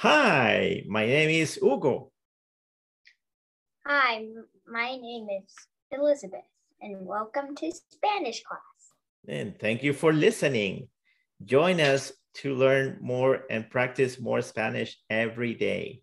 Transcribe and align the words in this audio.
Hi, 0.00 0.82
my 0.88 1.04
name 1.04 1.28
is 1.28 1.56
Hugo. 1.60 2.10
Hi, 3.84 4.24
my 4.66 4.96
name 4.96 5.28
is 5.28 5.52
Elizabeth, 5.92 6.48
and 6.80 7.04
welcome 7.04 7.54
to 7.56 7.70
Spanish 7.70 8.42
class. 8.42 8.96
And 9.28 9.58
thank 9.60 9.82
you 9.82 9.92
for 9.92 10.14
listening. 10.14 10.88
Join 11.44 11.82
us 11.82 12.12
to 12.40 12.54
learn 12.54 12.96
more 13.02 13.44
and 13.50 13.68
practice 13.68 14.18
more 14.18 14.40
Spanish 14.40 14.96
every 15.10 15.52
day. 15.52 16.00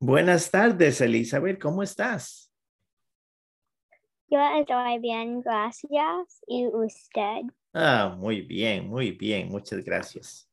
Buenas 0.00 0.50
tardes, 0.50 1.00
Elizabeth. 1.00 1.60
¿Cómo 1.60 1.84
estás? 1.84 2.50
Yo 4.28 4.40
estoy 4.58 4.98
bien, 4.98 5.42
gracias. 5.42 6.42
¿Y 6.48 6.66
usted? 6.66 7.46
Ah, 7.74 8.14
muy 8.18 8.42
bien, 8.42 8.86
muy 8.88 9.12
bien. 9.12 9.48
Muchas 9.48 9.82
gracias. 9.82 10.48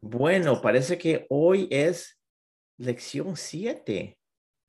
Bueno, 0.00 0.60
parece 0.60 0.98
que 0.98 1.24
hoy 1.30 1.68
es 1.70 2.18
lección 2.76 3.36
7. 3.36 4.18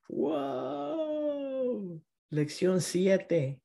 ¡Wow! 0.08 2.00
Lección 2.30 2.80
7. 2.80 3.60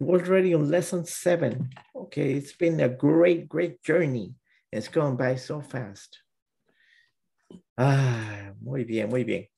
Already 0.00 0.54
on 0.54 0.70
lesson 0.70 1.06
7. 1.06 1.58
Okay, 1.94 2.36
it's 2.36 2.54
been 2.54 2.80
a 2.80 2.88
great, 2.88 3.48
great 3.48 3.80
journey. 3.82 4.34
It's 4.70 4.88
gone 4.88 5.16
by 5.16 5.38
so 5.38 5.62
fast. 5.62 6.18
Ah, 7.78 8.52
muy 8.60 8.84
bien, 8.84 9.08
muy 9.08 9.24
bien. 9.24 9.48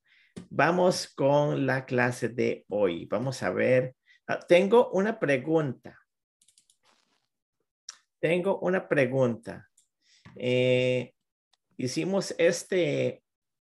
Vamos 0.50 1.08
con 1.08 1.66
la 1.66 1.84
clase 1.84 2.28
de 2.28 2.64
hoy. 2.68 3.06
Vamos 3.06 3.42
a 3.42 3.50
ver. 3.50 3.96
Ah, 4.28 4.38
tengo 4.38 4.90
una 4.92 5.18
pregunta. 5.18 5.98
Tengo 8.20 8.58
una 8.60 8.88
pregunta. 8.88 9.68
Eh, 10.36 11.14
hicimos 11.76 12.34
este, 12.38 13.22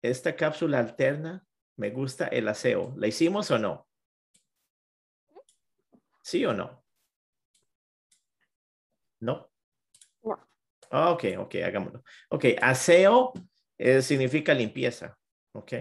esta 0.02 0.34
cápsula 0.36 0.78
alterna. 0.78 1.44
Me 1.76 1.90
gusta 1.90 2.26
el 2.28 2.48
aseo. 2.48 2.94
¿La 2.96 3.06
hicimos 3.06 3.50
o 3.50 3.58
no? 3.58 3.86
¿Sí 6.22 6.44
o 6.44 6.52
no? 6.52 6.84
¿No? 9.20 9.50
No. 10.22 10.48
Ok, 10.90 11.24
ok, 11.38 11.54
hagámoslo. 11.64 12.02
Ok, 12.30 12.44
aseo 12.60 13.32
eh, 13.76 14.02
significa 14.02 14.54
limpieza. 14.54 15.18
Ok. 15.52 15.72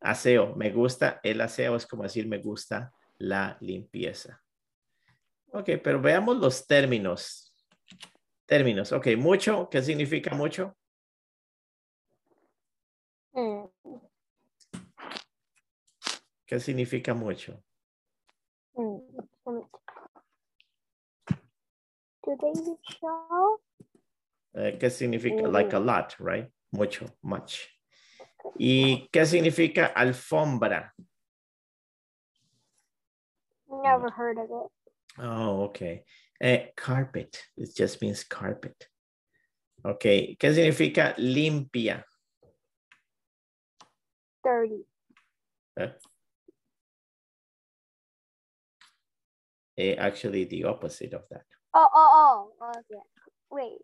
Aseo, 0.00 0.54
me 0.54 0.70
gusta 0.70 1.20
el 1.22 1.40
aseo, 1.40 1.76
es 1.76 1.86
como 1.86 2.02
decir 2.02 2.26
me 2.26 2.38
gusta 2.38 2.92
la 3.18 3.56
limpieza. 3.60 4.43
Ok, 5.54 5.70
pero 5.84 6.00
veamos 6.00 6.36
los 6.38 6.66
términos. 6.66 7.54
Términos, 8.44 8.90
ok, 8.90 9.06
mucho, 9.16 9.68
¿qué 9.70 9.80
significa 9.82 10.34
mucho? 10.34 10.76
Mm, 13.32 13.66
¿Qué 16.44 16.58
significa 16.58 17.14
mucho? 17.14 17.62
mm, 18.74 18.98
show? 22.98 23.60
Eh, 24.54 24.76
¿Qué 24.78 24.90
significa? 24.90 25.48
Like 25.48 25.76
a 25.76 25.78
lot, 25.78 26.16
right? 26.18 26.52
Mucho, 26.72 27.06
much. 27.22 27.60
¿Y 28.58 29.08
qué 29.12 29.24
significa 29.24 29.86
alfombra? 29.86 30.92
Never 33.68 34.10
heard 34.10 34.38
of 34.38 34.50
it. 34.50 34.83
Oh, 35.18 35.64
okay. 35.64 36.04
Eh, 36.40 36.66
carpet, 36.76 37.42
it 37.56 37.74
just 37.74 38.02
means 38.02 38.24
carpet. 38.24 38.88
Ok, 39.84 40.36
¿qué 40.38 40.52
significa 40.54 41.14
limpia? 41.18 42.04
Dirty. 44.42 44.84
Eh, 49.76 49.96
actually, 49.98 50.44
the 50.44 50.64
opposite 50.64 51.14
of 51.14 51.22
that. 51.30 51.44
Oh, 51.74 51.88
oh, 51.92 52.50
oh. 52.60 52.70
Okay. 52.70 53.02
Wait. 53.50 53.80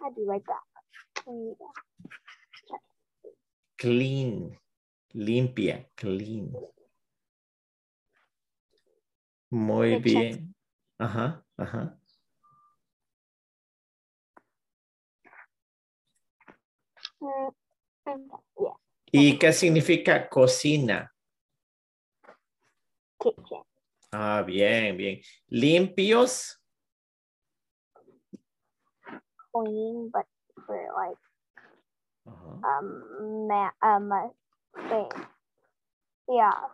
how 0.00 0.10
do 0.10 0.20
you 0.20 0.28
write 0.28 0.42
that? 0.46 0.62
Clean, 3.78 4.56
limpia, 5.14 5.84
clean. 5.96 6.54
Muy 9.52 9.96
bien. 9.96 10.54
Ajá, 10.98 11.44
ajá. 11.58 11.98
Mm, 17.20 17.52
yeah. 18.58 18.72
¿Y 19.12 19.38
qué 19.38 19.52
significa 19.52 20.26
cocina? 20.30 21.12
Kitchen. 23.20 23.62
Ah, 24.10 24.42
bien, 24.42 24.96
bien. 24.96 25.20
Limpios. 25.48 26.58
Clean, 29.52 30.10
but 30.10 30.24
for 30.64 30.80
like 30.96 31.18
Ajá. 32.24 32.80
um 32.80 33.46
ma 33.48 33.70
um 33.82 34.12
uh, 34.12 34.30
wait. 34.90 35.12
Yeah. 36.26 36.72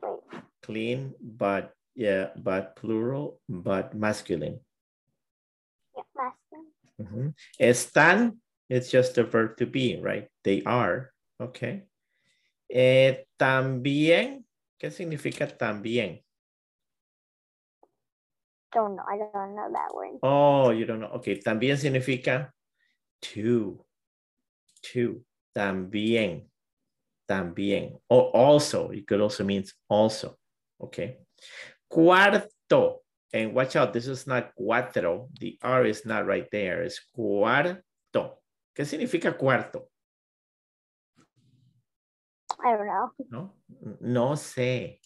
Wait. 0.00 0.42
Clean, 0.62 1.16
but 1.20 1.74
yeah, 1.94 2.30
but 2.36 2.76
plural, 2.76 3.40
but 3.48 3.94
masculine. 3.94 4.60
Yeah. 5.96 6.02
Masculine. 6.16 6.72
Ujú. 7.00 7.34
Están, 7.60 8.38
it's 8.68 8.90
just 8.90 9.18
a 9.18 9.24
verb 9.24 9.56
to 9.58 9.66
be, 9.66 9.98
right? 10.00 10.28
They 10.44 10.62
are, 10.64 11.12
okay. 11.40 11.84
Eh, 12.70 13.24
también, 13.38 14.44
¿qué 14.80 14.90
significa 14.90 15.46
también? 15.46 16.22
Don't 18.72 18.96
know. 18.96 19.04
I 19.06 19.18
don't 19.18 19.54
know 19.54 19.68
that 19.70 19.94
word. 19.94 20.18
Oh, 20.22 20.70
you 20.70 20.86
don't 20.86 21.00
know. 21.00 21.20
Okay, 21.20 21.38
también 21.38 21.76
significa 21.76 22.48
too. 23.20 23.84
Too. 24.82 25.24
También. 25.54 26.48
También. 27.28 28.00
Or 28.08 28.30
also. 28.34 28.90
It 28.90 29.06
could 29.06 29.20
also 29.20 29.44
means 29.44 29.74
also. 29.90 30.38
Okay. 30.80 31.18
Cuarto. 31.92 32.98
And 33.34 33.54
watch 33.54 33.76
out, 33.76 33.92
this 33.92 34.06
is 34.06 34.26
not 34.26 34.52
cuatro. 34.54 35.28
The 35.40 35.58
R 35.62 35.86
is 35.86 36.04
not 36.04 36.26
right 36.26 36.48
there. 36.50 36.82
It's 36.82 37.00
cuarto. 37.16 37.82
¿Qué 38.74 38.86
significa 38.86 39.36
cuarto? 39.38 39.88
I 42.64 42.76
don't 42.76 42.86
know. 42.86 43.10
No, 43.30 43.52
no 44.00 44.34
sé. 44.36 45.00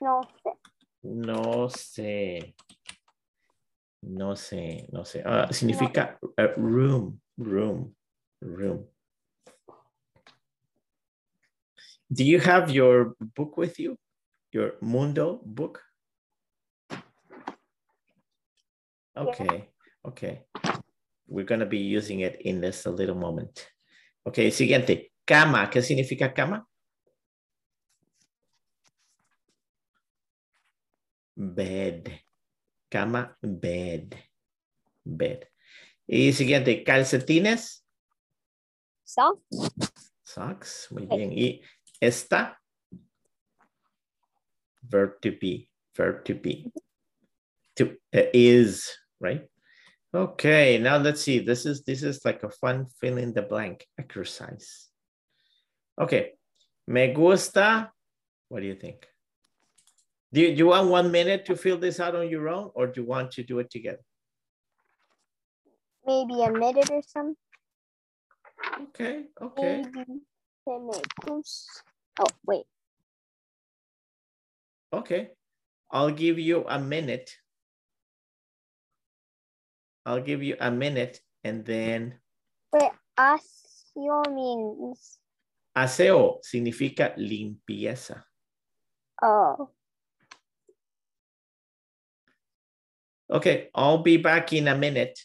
No. 0.00 0.22
No 1.02 1.68
sé. 1.68 2.54
No 4.06 4.34
sé, 4.34 4.86
no 4.92 5.04
sé. 5.04 5.22
Ah, 5.24 5.48
significa 5.50 6.18
uh, 6.38 6.48
room, 6.56 7.20
room, 7.38 7.94
room. 8.40 8.86
Do 12.12 12.22
you 12.22 12.38
have 12.38 12.70
your 12.70 13.14
book 13.34 13.56
with 13.56 13.78
you? 13.80 13.96
Your 14.54 14.78
Mundo 14.80 15.42
book? 15.42 15.82
Okay, 19.18 19.68
okay. 20.06 20.46
We're 21.26 21.44
going 21.44 21.58
to 21.58 21.66
be 21.66 21.82
using 21.82 22.20
it 22.20 22.38
in 22.40 22.62
just 22.62 22.86
a 22.86 22.90
little 22.90 23.16
moment. 23.18 23.66
Okay, 24.24 24.50
siguiente. 24.50 25.10
Cama. 25.26 25.68
¿Qué 25.72 25.82
significa 25.82 26.32
cama? 26.32 26.64
Bed. 31.34 32.20
Cama, 32.88 33.36
bed. 33.42 34.14
Bed. 35.04 35.48
Y 36.06 36.32
siguiente, 36.32 36.84
calcetines. 36.84 37.82
Socks. 39.02 39.42
Socks. 40.22 40.88
Muy 40.92 41.06
bien. 41.06 41.32
Y 41.32 41.60
esta. 42.00 42.60
Verb 44.88 45.20
to 45.22 45.32
be. 45.32 45.68
Verb 45.96 46.24
to 46.26 46.34
be. 46.34 46.70
To 47.76 47.96
uh, 48.14 48.30
is, 48.32 48.90
right? 49.20 49.48
Okay, 50.14 50.78
now 50.78 50.96
let's 50.98 51.22
see. 51.22 51.40
This 51.40 51.66
is 51.66 51.82
this 51.82 52.02
is 52.02 52.24
like 52.24 52.42
a 52.44 52.50
fun 52.50 52.86
fill 53.00 53.18
in 53.18 53.34
the 53.34 53.42
blank 53.42 53.86
exercise. 53.98 54.88
Okay. 56.00 56.32
Me 56.86 57.12
gusta. 57.12 57.90
What 58.48 58.60
do 58.60 58.66
you 58.66 58.76
think? 58.76 59.08
Do 60.32 60.40
you, 60.40 60.48
do 60.50 60.58
you 60.58 60.66
want 60.66 60.88
one 60.88 61.10
minute 61.10 61.46
to 61.46 61.56
fill 61.56 61.78
this 61.78 61.98
out 62.00 62.14
on 62.14 62.28
your 62.28 62.48
own 62.48 62.70
or 62.74 62.88
do 62.88 63.00
you 63.00 63.06
want 63.06 63.32
to 63.32 63.42
do 63.42 63.58
it 63.60 63.70
together? 63.70 64.02
maybe 66.06 66.42
a 66.42 66.52
minute 66.52 66.90
or 66.90 67.02
something. 67.06 67.36
Okay, 68.82 69.24
okay. 69.40 69.82
Maybe 69.82 70.04
me 70.10 71.00
gus- 71.24 71.82
Oh 72.20 72.26
wait. 72.46 72.64
Okay, 74.94 75.30
I'll 75.90 76.12
give 76.12 76.38
you 76.38 76.64
a 76.68 76.78
minute 76.78 77.30
I'll 80.06 80.20
give 80.22 80.42
you 80.42 80.56
a 80.60 80.70
minute 80.70 81.20
and 81.42 81.64
then 81.64 82.20
Wait, 82.72 82.92
aseo 83.18 84.22
means 84.32 85.18
aseo 85.76 86.38
significa 86.42 87.14
limpieza. 87.16 88.22
oh. 89.22 89.70
Okay, 93.30 93.70
I'll 93.74 94.02
be 94.02 94.18
back 94.18 94.52
in 94.52 94.68
a 94.68 94.76
minute. 94.76 95.18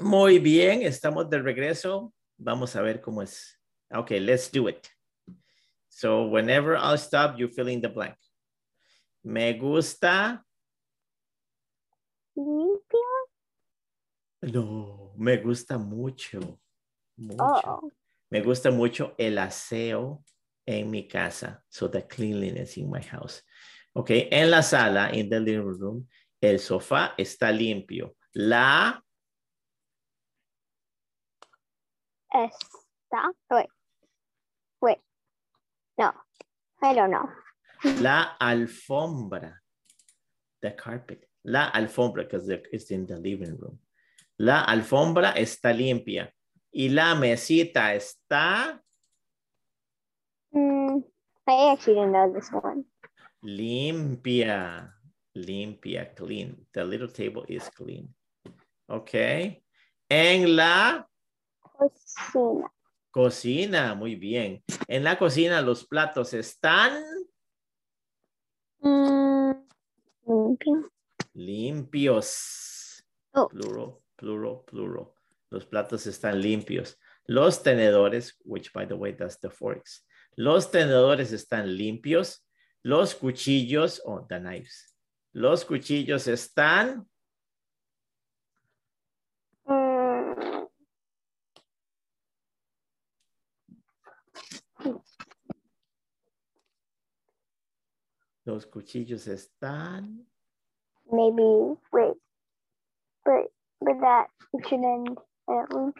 Muy 0.00 0.40
bien, 0.40 0.82
estamos 0.82 1.30
de 1.30 1.40
regreso. 1.40 2.12
Vamos 2.42 2.74
a 2.74 2.80
ver 2.80 3.00
cómo 3.00 3.22
es. 3.22 3.58
Okay, 3.92 4.18
let's 4.18 4.50
do 4.50 4.68
it. 4.68 4.88
So 5.88 6.24
whenever 6.24 6.74
I'll 6.76 6.96
stop, 6.96 7.38
you 7.38 7.48
fill 7.48 7.68
in 7.68 7.82
the 7.82 7.88
blank. 7.88 8.14
Me 9.22 9.52
gusta. 9.52 10.42
Limpia? 12.36 13.20
No, 14.42 15.12
me 15.18 15.36
gusta 15.36 15.76
mucho. 15.78 16.60
Mucho. 17.18 17.36
Oh. 17.38 17.90
Me 18.30 18.40
gusta 18.40 18.70
mucho 18.70 19.14
el 19.18 19.36
aseo 19.36 20.22
en 20.66 20.90
mi 20.90 21.06
casa. 21.06 21.62
So 21.68 21.88
the 21.88 22.02
cleanliness 22.02 22.78
in 22.78 22.88
my 22.88 23.02
house. 23.02 23.42
Okay, 23.94 24.28
en 24.30 24.50
la 24.50 24.62
sala, 24.62 25.10
in 25.12 25.28
the 25.28 25.40
living 25.40 25.78
room, 25.78 26.08
el 26.40 26.58
sofá 26.58 27.12
está 27.18 27.52
limpio. 27.52 28.14
La, 28.34 29.02
Está. 32.32 33.32
Wait. 33.50 33.68
Wait. 34.80 34.98
No. 35.98 36.12
I 36.82 36.94
don't 36.94 37.10
know. 37.10 37.28
la 38.00 38.36
alfombra. 38.40 39.60
The 40.62 40.72
carpet. 40.76 41.26
La 41.44 41.70
alfombra, 41.72 42.24
because 42.24 42.48
it's 42.48 42.90
in 42.90 43.06
the 43.06 43.16
living 43.16 43.56
room. 43.58 43.78
La 44.38 44.64
alfombra 44.64 45.32
está 45.32 45.72
limpia. 45.72 46.30
Y 46.72 46.88
la 46.88 47.14
mesita 47.14 47.94
está 47.94 48.80
Mm, 50.52 51.04
I 51.46 51.70
actually 51.72 51.94
didn't 51.94 52.12
know 52.12 52.32
this 52.32 52.50
one. 52.50 52.84
limpia. 53.42 54.92
Limpia, 55.36 56.14
clean. 56.16 56.66
The 56.74 56.84
little 56.84 57.08
table 57.08 57.44
is 57.48 57.68
clean. 57.70 58.12
Okay. 58.88 59.62
En 60.10 60.56
la 60.56 61.06
Cocina. 61.80 62.72
cocina, 63.10 63.94
muy 63.94 64.14
bien. 64.16 64.62
En 64.86 65.04
la 65.04 65.18
cocina 65.18 65.62
los 65.62 65.86
platos 65.86 66.34
están 66.34 67.02
Mm, 68.82 69.52
limpios. 71.34 73.04
Oh. 73.32 73.48
Plural, 73.48 73.96
plural, 74.16 74.64
plural. 74.66 75.08
Los 75.50 75.66
platos 75.66 76.06
están 76.06 76.40
limpios. 76.40 76.98
Los 77.26 77.62
tenedores, 77.62 78.36
which 78.44 78.72
by 78.72 78.86
the 78.86 78.94
way, 78.94 79.12
that's 79.12 79.38
the 79.40 79.50
forks. 79.50 80.06
Los 80.36 80.70
tenedores 80.70 81.32
están 81.32 81.76
limpios. 81.76 82.46
Los 82.82 83.14
cuchillos, 83.14 84.00
oh, 84.04 84.26
the 84.28 84.38
knives. 84.38 84.96
Los 85.32 85.64
cuchillos 85.64 86.26
están 86.26 87.06
Los 98.50 98.66
cuchillos 98.66 99.28
están. 99.28 100.26
maybe 101.12 101.76
wait. 101.92 102.16
But 103.24 103.52
but 103.80 104.00
that 104.00 104.26
should 104.66 104.82
end 104.82 105.18
at 105.48 105.70
limpios. 105.70 105.94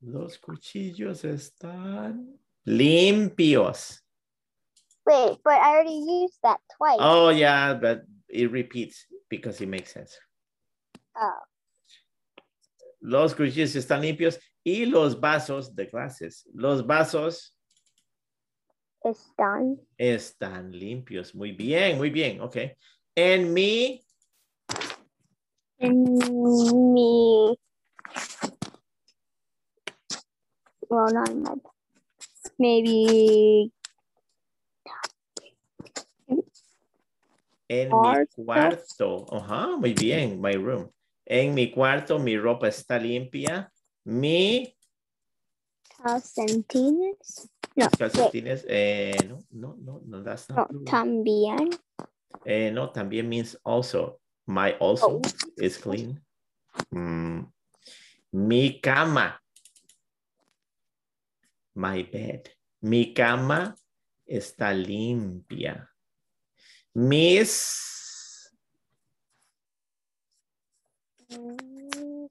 Los 0.00 0.38
cuchillos 0.38 1.24
están 1.24 2.38
limpios. 2.64 4.00
Wait, 5.06 5.38
but 5.42 5.54
I 5.54 5.70
already 5.70 6.04
used 6.22 6.38
that 6.44 6.60
twice. 6.76 6.98
Oh, 7.00 7.30
yeah, 7.30 7.74
but 7.74 8.04
it 8.28 8.50
repeats 8.52 9.04
because 9.28 9.60
it 9.60 9.68
makes 9.68 9.92
sense. 9.92 10.16
Oh. 11.16 11.40
Los 13.02 13.34
cuchillos 13.34 13.74
están 13.74 14.02
limpios 14.02 14.38
y 14.64 14.84
los 14.86 15.16
vasos 15.16 15.74
de 15.74 15.86
glasses. 15.86 16.44
Los 16.54 16.82
vasos 16.82 17.50
Done. 19.36 19.76
están 19.98 20.72
limpios. 20.72 21.34
Muy 21.34 21.52
bien, 21.52 21.98
muy 21.98 22.08
bien. 22.10 22.40
Ok. 22.40 22.56
En 23.14 23.52
mi, 23.52 24.02
And 25.78 26.16
me. 26.94 27.56
Well, 30.88 31.12
not 31.12 31.34
my. 31.34 31.54
Maybe 32.58 33.70
en 37.68 37.88
mi 37.88 37.90
Cuarto. 37.90 38.44
cuarto. 38.44 39.26
Ajá, 39.30 39.76
muy 39.76 39.92
bien. 39.92 40.40
My 40.40 40.54
room. 40.54 40.90
En 41.26 41.54
mi 41.54 41.70
cuarto, 41.70 42.18
mi 42.18 42.36
ropa 42.38 42.68
está 42.68 42.98
limpia. 42.98 43.70
Mi 44.04 44.74
calcetines. 45.96 47.48
No, 47.76 47.88
calcetines. 47.98 48.64
Eh, 48.68 49.16
no, 49.28 49.38
no, 49.50 49.76
no, 49.80 50.00
no, 50.06 50.22
that's 50.22 50.48
no, 50.48 50.56
not 50.56 50.68
plural. 50.68 50.84
también. 50.86 51.70
Eh, 52.44 52.70
no, 52.70 52.90
también 52.92 53.28
means 53.28 53.56
also. 53.64 54.20
My 54.46 54.72
also 54.78 55.18
Oh. 55.18 55.22
is 55.56 55.78
clean. 55.78 56.20
Mm. 56.92 57.50
Mi 58.32 58.80
cama. 58.80 59.40
My 61.74 62.02
bed. 62.02 62.50
Mi 62.82 63.12
cama 63.14 63.74
está 64.26 64.72
limpia. 64.72 65.88
Mis 66.94 67.82
Mm, 71.30 72.28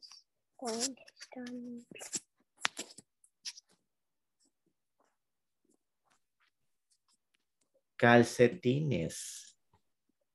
calcetines. 8.04 9.54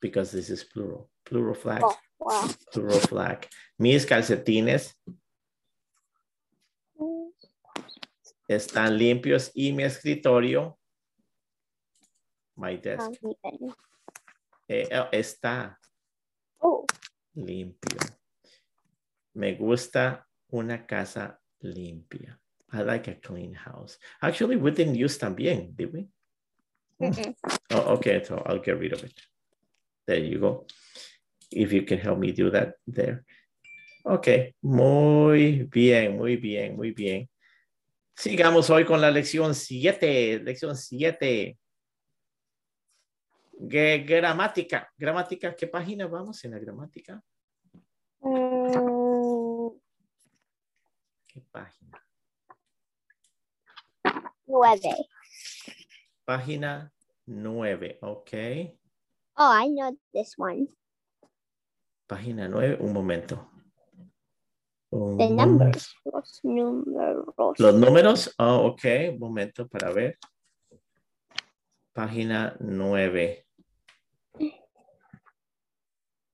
Because 0.00 0.32
this 0.32 0.48
is 0.50 0.64
plural. 0.64 1.10
Plural 1.24 1.54
flag. 1.54 1.82
Oh, 1.84 1.96
wow. 2.18 2.48
Plural 2.72 3.00
flag. 3.00 3.46
Mis 3.78 4.06
calcetines 4.06 4.94
están 8.48 8.96
limpios 8.96 9.50
y 9.54 9.72
mi 9.72 9.82
escritorio. 9.84 10.78
My 12.56 12.76
desk. 12.76 13.20
también. 13.42 13.74
eh, 14.68 14.88
eh, 14.90 15.08
está 15.12 15.78
Oh, 16.60 16.84
limpio. 17.34 17.98
Me 19.34 19.54
gusta 19.54 20.26
una 20.50 20.86
casa 20.86 21.38
limpia. 21.60 22.40
I 22.72 22.82
like 22.82 23.08
a 23.08 23.14
clean 23.20 23.54
house. 23.54 23.98
Actually, 24.20 24.56
we 24.56 24.70
didn't 24.72 24.96
use 24.96 25.18
también, 25.18 25.74
did 25.76 25.92
we? 25.92 26.08
Oh, 27.70 27.94
okay, 27.96 28.22
so 28.24 28.42
I'll 28.46 28.60
get 28.60 28.78
rid 28.78 28.92
of 28.92 29.04
it. 29.04 29.12
There 30.06 30.18
you 30.18 30.38
go. 30.38 30.66
If 31.50 31.72
you 31.72 31.82
can 31.82 31.98
help 31.98 32.18
me 32.18 32.32
do 32.32 32.50
that 32.50 32.74
there. 32.86 33.24
Okay, 34.04 34.54
muy 34.62 35.64
bien, 35.70 36.16
muy 36.16 36.36
bien, 36.36 36.76
muy 36.76 36.92
bien. 36.92 37.28
Sigamos 38.16 38.70
hoy 38.70 38.84
con 38.84 39.00
la 39.00 39.10
lección 39.10 39.54
7, 39.54 40.40
lección 40.40 40.76
7. 40.76 41.58
Gramática, 43.60 44.90
gramática, 44.96 45.54
¿qué 45.54 45.66
página 45.66 46.06
vamos 46.06 46.42
en 46.44 46.52
la 46.52 46.58
gramática? 46.58 47.22
Mm, 48.20 49.68
¿Qué 51.26 51.40
página? 51.50 52.04
nueve. 54.46 54.96
Página 56.24 56.92
9, 57.28 57.98
ok. 58.00 58.32
Oh, 59.36 59.52
I 59.52 59.68
know 59.68 59.96
this 60.12 60.34
one. 60.36 60.66
Página 62.08 62.48
9, 62.48 62.78
un 62.80 62.92
momento. 62.92 63.50
Un 64.90 65.18
The 65.18 65.28
numbers. 65.28 65.94
Los 66.04 66.40
números. 66.42 67.58
Los 67.58 67.74
números, 67.74 68.34
oh, 68.38 68.68
ok, 68.68 68.84
un 69.12 69.18
momento 69.18 69.68
para 69.68 69.92
ver. 69.92 70.18
Página 71.92 72.56
9. 72.60 73.44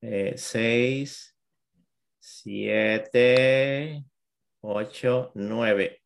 Eh, 0.00 0.34
6, 0.36 1.36
7, 2.20 4.04
8, 4.60 5.32
9. 5.34 6.02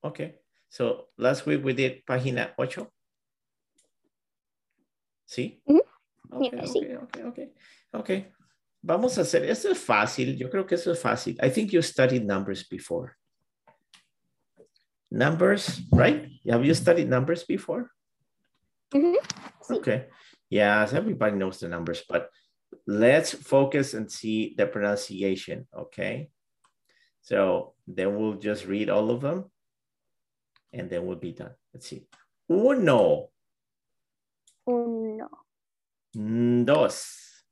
Ok, 0.00 0.20
so 0.68 1.10
last 1.16 1.46
week 1.46 1.64
we 1.64 1.74
did 1.74 2.02
página 2.04 2.54
8. 2.56 2.88
¿Sí? 5.32 5.62
Ujú. 5.64 5.80
Ok, 6.30 6.52
Yeah, 6.52 6.62
ok, 6.62 6.66
sí. 6.68 6.94
ok, 6.94 7.16
ok. 7.26 7.38
Ok. 7.92 8.10
Vamos 8.82 9.16
a 9.16 9.22
hacer, 9.22 9.44
esto 9.44 9.70
es 9.70 9.78
fácil, 9.78 10.36
yo 10.36 10.50
creo 10.50 10.66
que 10.66 10.74
eso 10.74 10.92
es 10.92 10.98
fácil. 11.00 11.38
I 11.42 11.48
think 11.48 11.70
you 11.70 11.80
studied 11.80 12.24
numbers 12.26 12.68
before. 12.68 13.12
Numbers, 15.10 15.80
right? 15.90 16.28
Have 16.50 16.66
you 16.66 16.74
studied 16.74 17.08
numbers 17.08 17.44
before? 17.46 17.90
Mhm. 18.92 19.16
Sí. 19.62 19.74
Okay. 19.76 20.08
Yes, 20.50 20.92
everybody 20.92 21.36
knows 21.36 21.60
the 21.60 21.68
numbers, 21.68 22.04
but 22.06 22.28
let's 22.86 23.32
focus 23.32 23.94
and 23.94 24.10
see 24.10 24.54
the 24.58 24.66
pronunciation, 24.66 25.66
okay? 25.74 26.28
So 27.22 27.74
then 27.86 28.16
we'll 28.18 28.38
just 28.38 28.66
read 28.66 28.90
all 28.90 29.10
of 29.10 29.22
them 29.22 29.50
and 30.74 30.90
then 30.90 31.06
we'll 31.06 31.16
be 31.20 31.32
done. 31.32 31.54
Let's 31.72 31.86
see. 31.88 32.06
Uno, 32.50 33.31
Uno, 34.66 35.28
mm, 36.14 36.64
dos. 36.64 37.44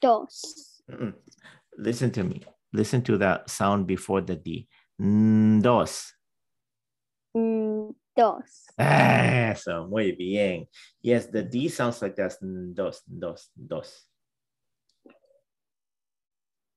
dos, 0.00 0.82
Mm-mm. 0.90 1.14
Listen 1.78 2.10
to 2.10 2.24
me. 2.24 2.42
Listen 2.72 3.02
to 3.02 3.16
that 3.18 3.48
sound 3.48 3.86
before 3.86 4.20
the 4.20 4.36
D. 4.36 4.68
Mm, 5.00 5.62
dos. 5.62 6.12
mm, 7.34 7.94
dos, 8.16 8.66
ah, 8.78 9.52
Eso, 9.52 9.86
muy 9.88 10.12
bien. 10.12 10.66
Yes, 11.00 11.26
the 11.26 11.42
D 11.42 11.68
sounds 11.68 12.02
like 12.02 12.14
that's 12.16 12.36
dos, 12.40 13.02
dos, 13.06 13.48
dos. 13.56 14.06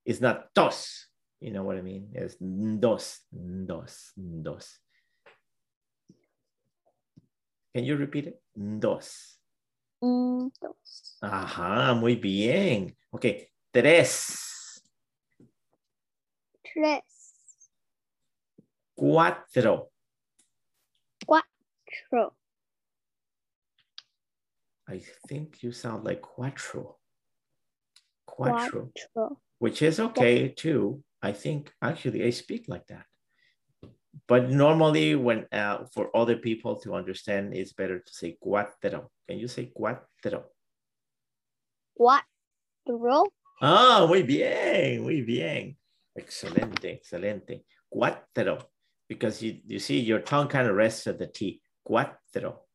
It's 0.06 0.22
not 0.22 0.54
dos. 0.54 1.08
You 1.42 1.51
know 1.51 1.63
what 1.63 1.77
I 1.77 1.82
mean? 1.82 2.10
It's 2.13 2.36
dos, 2.39 3.20
dos, 3.32 4.13
dos. 4.15 4.80
Can 7.74 7.84
you 7.84 7.98
repeat 7.98 8.27
it? 8.27 8.42
Dos. 8.56 9.38
mm, 10.02 10.48
dos, 10.62 11.18
Ajá, 11.22 11.94
muy 11.94 12.16
bien. 12.16 12.96
Okay, 13.12 13.50
tres, 13.72 14.82
tres, 16.64 17.04
cuatro. 18.96 19.92
cuatro, 21.26 22.38
I 24.88 25.00
think 25.28 25.62
you 25.62 25.72
sound 25.72 26.06
like. 26.06 26.22
Cuatro. 26.22 26.98
cuatro, 28.26 28.92
which 29.60 29.82
is 29.82 30.00
okay 30.00 30.50
too. 30.50 31.04
I 31.22 31.34
think 31.34 31.74
actually 31.82 32.24
I 32.24 32.30
speak 32.30 32.68
like 32.70 32.86
that. 32.88 33.06
But 34.27 34.50
normally 34.50 35.15
when 35.15 35.46
uh, 35.51 35.86
for 35.94 36.10
other 36.15 36.38
people 36.38 36.79
to 36.82 36.96
understand, 36.96 37.53
it's 37.53 37.74
better 37.74 38.00
to 38.00 38.13
say 38.13 38.38
cuatro. 38.44 39.10
Can 39.27 39.38
you 39.38 39.48
say 39.48 39.72
cuatro? 39.75 40.46
cuatro, 41.94 43.32
Ah, 43.62 44.05
muy 44.08 44.24
bien, 44.24 45.01
muy 45.01 45.22
bien. 45.22 45.77
Excelente, 46.15 46.91
excelente. 46.91 47.65
Cuatro. 47.89 48.70
Because 49.08 49.41
you, 49.41 49.60
you 49.67 49.79
see 49.79 50.00
your 50.00 50.20
tongue 50.20 50.48
kind 50.48 50.67
of 50.67 50.75
rests 50.75 51.08
at 51.08 51.20
the 51.20 51.27
T. 51.27 51.62
Cuatro. 51.84 52.65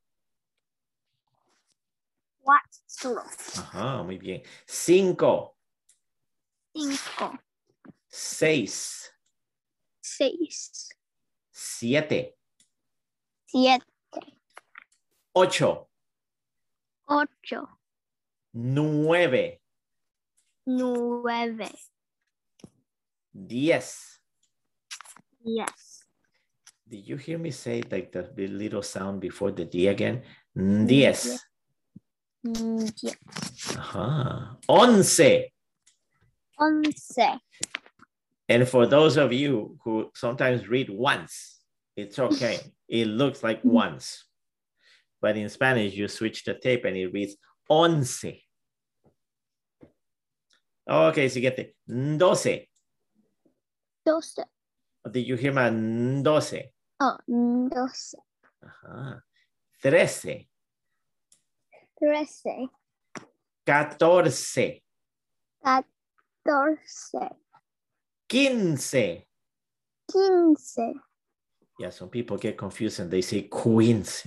cuatro, 2.51 3.23
Ajá, 3.57 4.03
muy 4.05 4.19
bien. 4.19 4.43
Cinco, 4.67 5.57
cinco, 6.75 7.39
seis, 8.09 9.11
seis, 10.01 10.89
siete, 11.81 12.37
siete, 13.47 13.85
ocho, 15.33 15.89
ocho, 17.09 17.69
nueve, 18.53 19.63
nueve, 20.67 21.71
diez. 23.33 24.21
diez, 25.43 26.05
Did 26.87 27.09
you 27.09 27.17
hear 27.17 27.39
me 27.39 27.51
say 27.51 27.83
like 27.91 28.13
the, 28.13 28.29
little 28.37 28.83
sound 28.83 29.23
before 29.23 29.51
the 29.53 29.65
D 29.65 29.89
again? 29.89 30.23
Diez. 30.55 31.41
diez, 32.43 33.17
Ajá. 33.77 34.59
Once. 34.69 35.51
once, 36.59 37.17
And 38.51 38.69
for 38.69 38.85
those 38.87 39.17
of 39.17 39.33
you 39.33 39.79
who 39.85 40.11
sometimes 40.15 40.69
read 40.69 40.91
once, 40.91 41.60
it's 41.97 42.19
okay. 42.19 42.59
It 42.89 43.07
looks 43.07 43.43
like 43.43 43.59
mm-hmm. 43.59 43.71
once. 43.73 44.25
But 45.21 45.37
in 45.37 45.49
Spanish, 45.49 45.95
you 45.95 46.09
switch 46.09 46.45
the 46.45 46.55
tape 46.55 46.85
and 46.85 46.97
it 46.97 47.13
reads 47.13 47.37
once. 47.69 48.25
Okay, 50.89 51.29
siguiente. 51.29 51.75
Doce. 51.87 52.69
doce, 54.05 54.45
Did 55.11 55.27
you 55.27 55.37
hear 55.37 55.53
my 55.53 55.71
doce? 56.23 56.73
oh, 57.01 57.17
doce, 57.27 58.17
Ajá. 58.63 59.23
Trece. 59.83 60.49
trece, 61.99 62.71
Catorce. 63.65 64.83
catorce, 65.63 67.29
Quince. 68.29 69.27
quince, 70.07 70.95
Yeah, 71.81 71.89
some 71.89 72.11
people 72.11 72.37
get 72.37 72.59
confused 72.59 73.01
and 73.01 73.11
they 73.11 73.23
say 73.23 73.41
quince. 73.41 74.27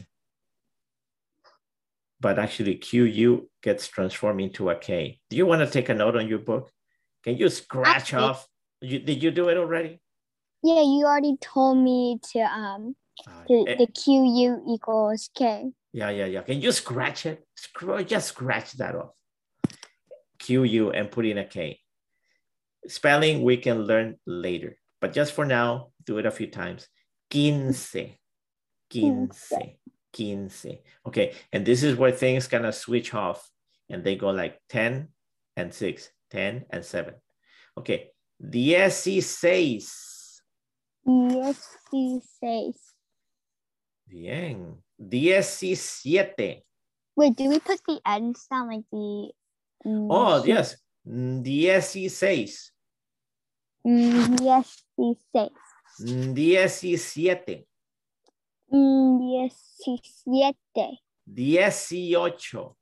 But 2.19 2.39
actually, 2.39 2.75
QU 2.77 3.48
gets 3.62 3.88
transformed 3.88 4.41
into 4.41 4.72
a 4.72 4.75
K. 4.75 5.19
Do 5.29 5.38
you 5.38 5.45
want 5.45 5.60
to 5.62 5.69
take 5.69 5.89
a 5.89 5.93
note 5.93 6.15
on 6.15 6.27
your 6.27 6.39
book? 6.39 6.72
Can 7.24 7.38
you 7.38 7.50
scratch 7.50 7.95
Actually- 8.13 8.24
off? 8.24 8.48
You, 8.81 9.00
did 9.00 9.22
you 9.22 9.29
do 9.29 9.50
it 9.50 9.57
already? 9.57 10.01
Yeah, 10.63 10.81
you 10.81 11.05
already 11.05 11.38
told 11.39 11.77
me 11.77 12.19
to 12.31 12.39
um 12.39 12.95
Uh, 13.27 13.43
to, 13.45 13.65
eh, 13.67 13.75
the 13.77 13.88
QU 13.88 14.63
equals 14.74 15.29
K. 15.38 15.72
yeah, 15.93 16.10
yeah, 16.10 16.25
yeah. 16.25 16.41
Can 16.41 16.60
you 16.60 16.72
scratch 16.72 17.27
it? 17.27 17.45
Just 18.07 18.29
scratch 18.29 18.72
that 18.81 18.95
off. 18.95 19.13
QU 20.39 20.89
and 20.89 21.12
put 21.12 21.25
in 21.27 21.38
a 21.38 21.45
K. 21.45 21.79
Spelling 22.88 23.43
we 23.43 23.57
can 23.57 23.83
learn 23.86 24.17
later, 24.25 24.75
but 25.00 25.13
just 25.13 25.33
for 25.33 25.45
now, 25.45 25.91
do 26.03 26.17
it 26.17 26.25
a 26.25 26.31
few 26.31 26.48
times. 26.48 26.88
Quince. 27.33 27.97
Quince. 28.91 29.53
Quince. 30.15 30.67
Okay, 31.07 31.33
and 31.51 31.65
this 31.65 31.81
is 31.81 31.95
where 31.97 32.11
things 32.11 32.47
kind 32.47 32.65
of 32.67 32.75
switch 32.75 33.13
off 33.15 33.49
and 33.89 34.03
they 34.03 34.15
go 34.15 34.29
like 34.29 34.61
10 34.69 35.07
and 35.57 35.73
6, 35.73 36.09
10 36.29 36.65
and 36.69 36.85
7. 36.85 37.15
Okay, 37.79 38.11
dieciséis. 38.39 39.89
Dieciséis. 41.05 42.93
Bien. 44.07 44.77
Diecisiete. 45.01 46.61
Wait, 47.15 47.35
do 47.35 47.49
we 47.49 47.59
put 47.59 47.81
the 47.87 47.99
end 48.05 48.37
sound 48.37 48.69
like 48.69 48.85
the? 48.91 49.31
Oh, 49.85 50.43
yes. 50.45 50.77
Dieciséis. 51.05 52.71
mm, 53.85 54.35
Dieciséis. 54.37 55.62
Diecisiete. 56.00 57.65
Diecisiete. 58.71 60.47
Dieciocho. 61.27 62.75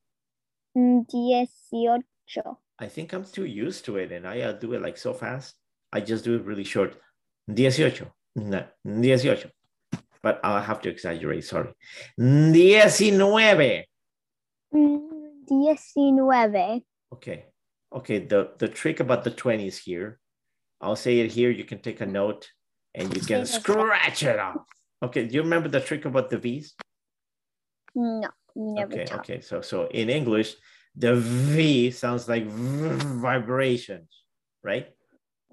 Dieciocho. 0.75 2.57
I 2.79 2.87
think 2.87 3.13
I'm 3.13 3.25
too 3.25 3.45
used 3.45 3.85
to 3.85 3.97
it 3.97 4.11
and 4.11 4.27
I 4.27 4.41
uh, 4.41 4.53
do 4.53 4.73
it 4.73 4.81
like 4.81 4.97
so 4.97 5.13
fast. 5.13 5.55
I 5.93 6.01
just 6.01 6.23
do 6.23 6.35
it 6.35 6.45
really 6.45 6.63
short. 6.63 6.97
Dieciocho. 7.49 8.11
No, 8.35 8.63
dieciocho. 8.87 9.51
But 10.23 10.39
I'll 10.43 10.61
have 10.61 10.81
to 10.81 10.89
exaggerate, 10.89 11.43
sorry. 11.43 11.73
Diecinueve. 12.17 13.85
Diecinueve. 15.47 16.81
Okay. 17.13 17.45
Okay, 17.93 18.19
the, 18.19 18.51
the 18.57 18.69
trick 18.69 18.99
about 19.01 19.23
the 19.23 19.31
20s 19.31 19.77
here. 19.83 20.19
I'll 20.79 20.95
say 20.95 21.19
it 21.19 21.31
here. 21.31 21.49
You 21.51 21.65
can 21.65 21.79
take 21.79 21.99
a 22.01 22.05
note 22.05 22.49
and 22.95 23.15
you 23.15 23.21
can 23.21 23.45
scratch 23.45 24.23
it 24.23 24.39
off. 24.39 24.57
Okay, 25.03 25.25
do 25.27 25.35
you 25.35 25.41
remember 25.41 25.69
the 25.69 25.79
trick 25.79 26.05
about 26.05 26.29
the 26.29 26.37
V's? 26.37 26.75
No, 27.95 28.29
never 28.55 28.93
okay, 28.93 29.05
taught. 29.05 29.19
okay. 29.19 29.41
So 29.41 29.61
so 29.61 29.87
in 29.87 30.09
English, 30.09 30.55
the 30.95 31.15
V 31.15 31.91
sounds 31.91 32.27
like 32.29 32.45
vibrations, 32.45 34.23
right? 34.63 34.87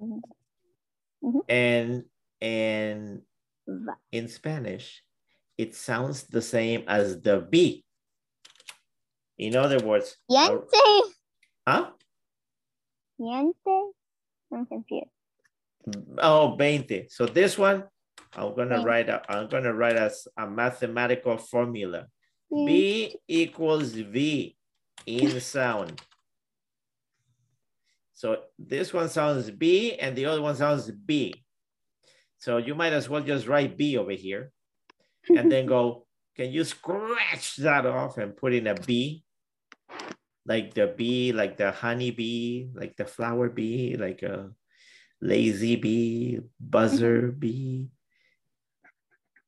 Mhm. 0.01 0.21
Mhm. 1.23 1.41
And 1.49 2.05
and 2.41 3.23
in 4.13 4.29
Spanish, 4.29 5.03
it 5.57 5.75
sounds 5.75 6.25
the 6.25 6.43
same 6.43 6.85
as 6.87 7.21
the 7.21 7.41
B. 7.41 7.85
In 9.39 9.57
other 9.57 9.79
words, 9.79 10.17
Diente. 10.31 11.13
huh? 11.67 11.91
Diente. 13.21 13.93
I'm 14.53 14.67
confused. 14.67 15.11
Oh, 16.19 16.57
20. 16.57 17.09
So 17.11 17.27
this 17.27 17.59
one, 17.59 17.85
I'm 18.35 18.55
gonna 18.55 18.77
20. 18.77 18.85
write 18.85 19.09
a, 19.09 19.23
I'm 19.31 19.49
gonna 19.49 19.75
write 19.75 19.97
as 19.97 20.29
a 20.37 20.47
mathematical 20.47 21.37
formula. 21.37 22.07
B 22.51 23.15
equals 23.27 23.93
V. 23.93 24.57
in 25.07 25.41
sound. 25.41 26.01
So 28.15 28.39
this 28.59 28.93
one 28.93 29.09
sounds 29.09 29.51
B 29.51 29.95
and 29.95 30.17
the 30.17 30.27
other 30.27 30.43
one 30.43 30.57
sounds 30.57 30.91
B. 30.91 31.35
So 32.39 32.57
you 32.57 32.75
might 32.75 32.93
as 32.93 33.09
well 33.09 33.23
just 33.23 33.47
write 33.47 33.77
B 33.77 33.97
over 33.97 34.13
here 34.13 34.51
and 35.29 35.51
then 35.51 35.67
go, 35.67 36.07
can 36.37 36.51
you 36.51 36.65
scratch 36.65 37.57
that 37.57 37.87
off 37.87 38.19
and 38.19 38.37
put 38.37 38.55
in 38.55 38.67
a 38.67 38.75
B? 38.75 39.25
Like 40.47 40.73
the 40.73 40.87
bee, 40.87 41.33
like 41.33 41.59
the 41.59 41.71
honey 41.71 42.11
bee, 42.11 42.71
like 42.75 42.97
the 42.97 43.05
flower 43.05 43.51
bee, 43.51 43.97
like 43.97 44.23
a 44.23 44.51
lazy 45.21 45.77
bee, 45.77 46.41
buzzer 46.59 47.33
bee. 47.33 47.89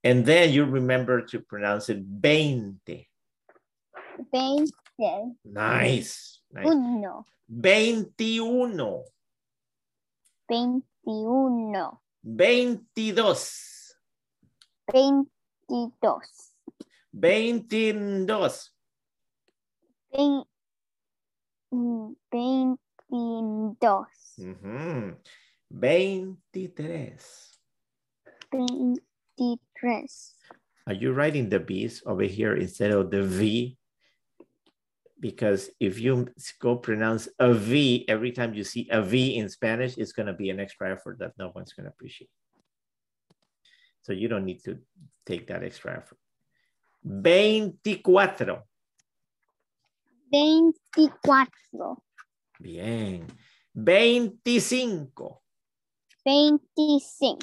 And 0.03 0.25
then 0.25 0.50
you 0.50 0.65
remember 0.65 1.23
to 1.27 1.41
pronounce 1.41 1.89
it 1.91 2.03
20. 2.23 3.09
Veinte. 4.33 5.37
Nice. 5.45 6.41
nice. 6.53 6.67
Uno. 6.67 7.25
21. 7.49 9.05
Veintiuno. 10.50 12.00
22. 12.25 13.97
Veintidós. 14.93 16.53
22. 17.12 18.73
Vein- 20.12 20.45
mm, 21.73 22.17
Veintidós. 22.33 24.09
Ujú. 24.39 25.17
23. 25.17 25.39
Veintitrés. 25.75 27.50
Are 30.87 30.95
you 30.95 31.12
writing 31.12 31.49
the 31.49 31.61
B's 31.61 32.03
over 32.05 32.25
here 32.25 32.57
instead 32.57 32.91
of 32.91 33.11
the 33.11 33.23
V? 33.23 33.77
Because 35.21 35.71
if 35.79 36.00
you 36.00 36.29
go 36.59 36.77
pronounce 36.77 37.29
a 37.39 37.53
V 37.53 38.05
every 38.09 38.33
time 38.33 38.55
you 38.55 38.65
see 38.65 38.89
a 38.91 39.03
V 39.03 39.37
in 39.37 39.49
Spanish, 39.49 39.97
it's 39.99 40.12
going 40.12 40.27
to 40.27 40.33
be 40.33 40.50
an 40.50 40.59
extra 40.59 40.91
effort 40.91 41.19
that 41.19 41.33
no 41.39 41.53
one's 41.55 41.73
going 41.73 41.85
to 41.85 41.91
appreciate. 41.91 42.31
So 44.03 44.12
you 44.12 44.29
don't 44.29 44.47
need 44.47 44.65
to 44.65 44.79
take 45.27 45.47
that 45.49 45.62
extra 45.62 45.97
effort. 45.99 46.19
24. 47.05 48.62
Veinticuatro. 50.33 51.97
Bien. 52.61 53.27
25. 56.25 57.39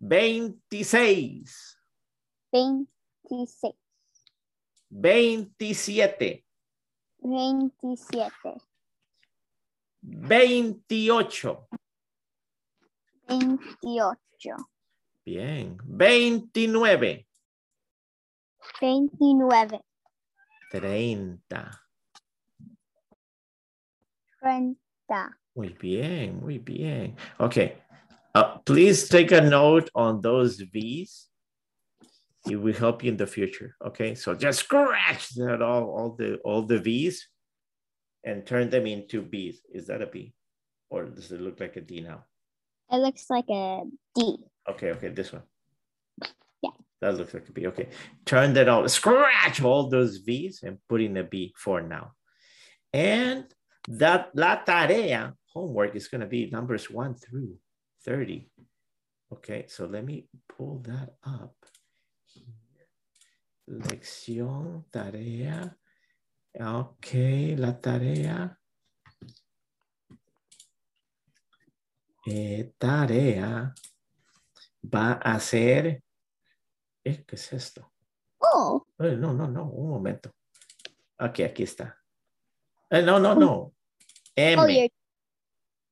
26. 0.00 1.76
26. 2.52 3.74
27. 4.90 6.44
27. 7.22 8.60
28. 10.02 11.68
28. 13.28 14.56
Bien. 15.24 15.76
29. 15.82 17.26
29. 18.80 19.80
30. 20.70 21.70
30. 24.40 25.38
Muy 25.56 25.74
bien, 25.80 26.38
muy 26.42 26.58
bien. 26.58 27.16
Okay. 27.40 27.78
Uh, 28.34 28.58
please 28.58 29.08
take 29.08 29.32
a 29.32 29.40
note 29.40 29.88
on 29.94 30.20
those 30.20 30.60
V's. 30.60 31.28
It 32.48 32.56
will 32.56 32.74
help 32.74 33.02
you 33.02 33.10
in 33.10 33.16
the 33.16 33.26
future. 33.26 33.74
Okay. 33.84 34.14
So 34.14 34.34
just 34.34 34.60
scratch 34.60 35.30
that 35.36 35.62
all, 35.62 35.84
all 35.84 36.10
the 36.10 36.36
all 36.44 36.62
the 36.62 36.78
V's 36.78 37.26
and 38.22 38.44
turn 38.44 38.68
them 38.68 38.86
into 38.86 39.22
B's. 39.22 39.62
Is 39.72 39.86
that 39.86 40.02
a 40.02 40.06
B? 40.06 40.34
Or 40.90 41.06
does 41.06 41.32
it 41.32 41.40
look 41.40 41.58
like 41.58 41.76
a 41.76 41.80
D 41.80 42.02
now? 42.02 42.24
It 42.92 42.98
looks 42.98 43.30
like 43.30 43.48
a 43.48 43.84
D. 44.14 44.36
Okay, 44.68 44.90
okay, 44.90 45.08
this 45.08 45.32
one. 45.32 45.42
Yeah. 46.62 46.70
That 47.00 47.16
looks 47.16 47.32
like 47.32 47.48
a 47.48 47.52
B. 47.52 47.66
Okay. 47.68 47.88
Turn 48.26 48.52
that 48.54 48.68
out, 48.68 48.90
scratch 48.90 49.62
all 49.62 49.88
those 49.88 50.18
V's 50.18 50.62
and 50.62 50.78
put 50.88 51.00
in 51.00 51.16
a 51.16 51.24
B 51.24 51.54
for 51.56 51.80
now. 51.80 52.12
And 52.92 53.46
that 53.88 54.30
la 54.34 54.62
tarea 54.64 55.34
homework 55.56 55.96
is 55.96 56.08
going 56.08 56.20
to 56.20 56.26
be 56.26 56.50
numbers 56.50 56.90
one 56.90 57.14
through 57.14 57.56
30. 58.04 58.50
Okay, 59.32 59.64
so 59.68 59.86
let 59.86 60.04
me 60.04 60.28
pull 60.46 60.82
that 60.84 61.16
up. 61.24 61.56
Lección, 63.68 64.84
tarea. 64.92 65.74
Ok, 66.60 67.56
la 67.56 67.72
tarea. 67.72 68.58
Eh, 72.26 72.72
tarea 72.78 73.72
va 74.82 75.12
a 75.12 75.40
ser. 75.40 76.02
Eh, 77.04 77.24
¿Qué 77.26 77.36
es 77.36 77.52
esto? 77.52 77.92
Oh, 78.38 78.86
Eh, 78.98 79.16
no, 79.16 79.32
no, 79.32 79.46
no, 79.48 79.64
un 79.64 79.88
momento. 79.90 80.30
Ok, 81.18 81.40
aquí 81.40 81.62
está. 81.62 81.96
Eh, 82.90 83.02
no, 83.02 83.18
no, 83.18 83.34
no. 83.34 83.72
M. 84.36 84.60
oh, 84.60 84.66
your, 84.66 84.88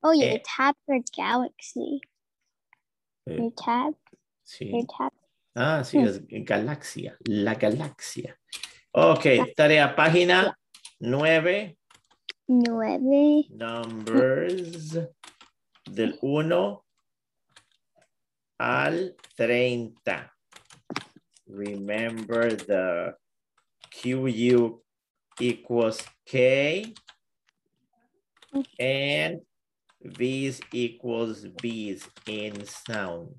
oh, 0.05 0.13
your 0.13 0.35
Eh. 0.37 0.43
tab 0.45 0.75
for 0.87 0.99
Galaxy. 1.17 2.01
Eh, 3.27 3.37
Your 3.39 3.53
tab, 3.57 3.95
sí. 4.47 4.71
your 4.71 4.87
tab. 4.87 5.11
Ah, 5.57 5.83
sí, 5.85 5.99
es 5.99 6.21
galaxia, 6.45 7.17
la 7.27 7.55
galaxia. 7.55 8.37
Ok, 8.93 9.55
tarea 9.57 9.95
página 9.97 10.57
9, 11.01 11.77
Nueve. 12.49 13.47
numbers 13.51 14.99
del 15.91 16.19
1 16.21 16.85
al 18.59 19.17
30. 19.37 20.31
Remember 21.47 22.57
the 22.57 23.15
QU 23.91 24.83
equals 25.41 26.03
K 26.27 26.93
and 28.79 29.41
V's 30.05 30.61
equals 30.73 31.47
B's 31.63 32.09
in 32.27 32.65
sound. 32.67 33.35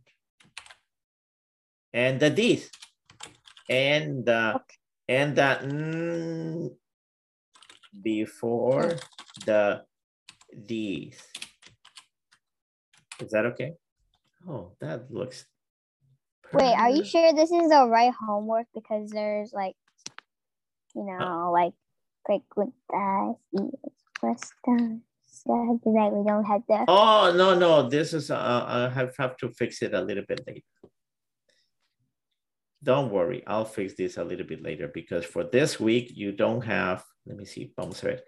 And 1.93 2.19
the 2.19 2.29
D's. 2.29 2.69
And 3.69 4.25
the, 4.25 4.59
and 5.07 5.35
the 5.35 5.59
mm 5.63 6.75
before 8.03 8.97
the 9.45 9.83
D's. 10.65 11.21
Is 13.19 13.31
that 13.31 13.45
okay? 13.45 13.73
Oh, 14.47 14.73
that 14.81 15.11
looks. 15.11 15.45
Wait, 16.53 16.73
are 16.73 16.89
you 16.89 17.03
sure 17.03 17.33
this 17.33 17.51
is 17.51 17.69
the 17.69 17.87
right 17.89 18.13
homework? 18.13 18.67
Because 18.73 19.09
there's 19.09 19.51
like, 19.53 19.75
you 20.93 21.03
know, 21.03 21.51
like 21.51 21.73
y 22.27 22.41
respuestas. 24.21 25.01
We 25.45 26.23
don't 26.25 26.43
have. 26.45 26.63
Oh, 26.87 27.33
no, 27.35 27.53
no, 27.53 27.87
this 27.87 28.13
is, 28.13 28.31
uh, 28.31 28.65
I 28.67 28.89
have, 28.89 29.15
have 29.17 29.37
to 29.37 29.49
fix 29.49 29.81
it 29.83 29.93
a 29.93 30.01
little 30.01 30.23
bit 30.27 30.41
later. 30.47 30.61
Don't 32.81 33.11
worry, 33.11 33.43
I'll 33.45 33.65
fix 33.65 33.93
this 33.95 34.17
a 34.17 34.23
little 34.23 34.45
bit 34.45 34.61
later 34.61 34.91
because 34.93 35.25
for 35.25 35.43
this 35.43 35.79
week 35.79 36.11
you 36.13 36.31
don't 36.31 36.61
have, 36.61 37.03
let 37.25 37.37
me 37.37 37.45
see, 37.45 37.71
vamos 37.75 38.03
a 38.03 38.07
ver. 38.07 38.23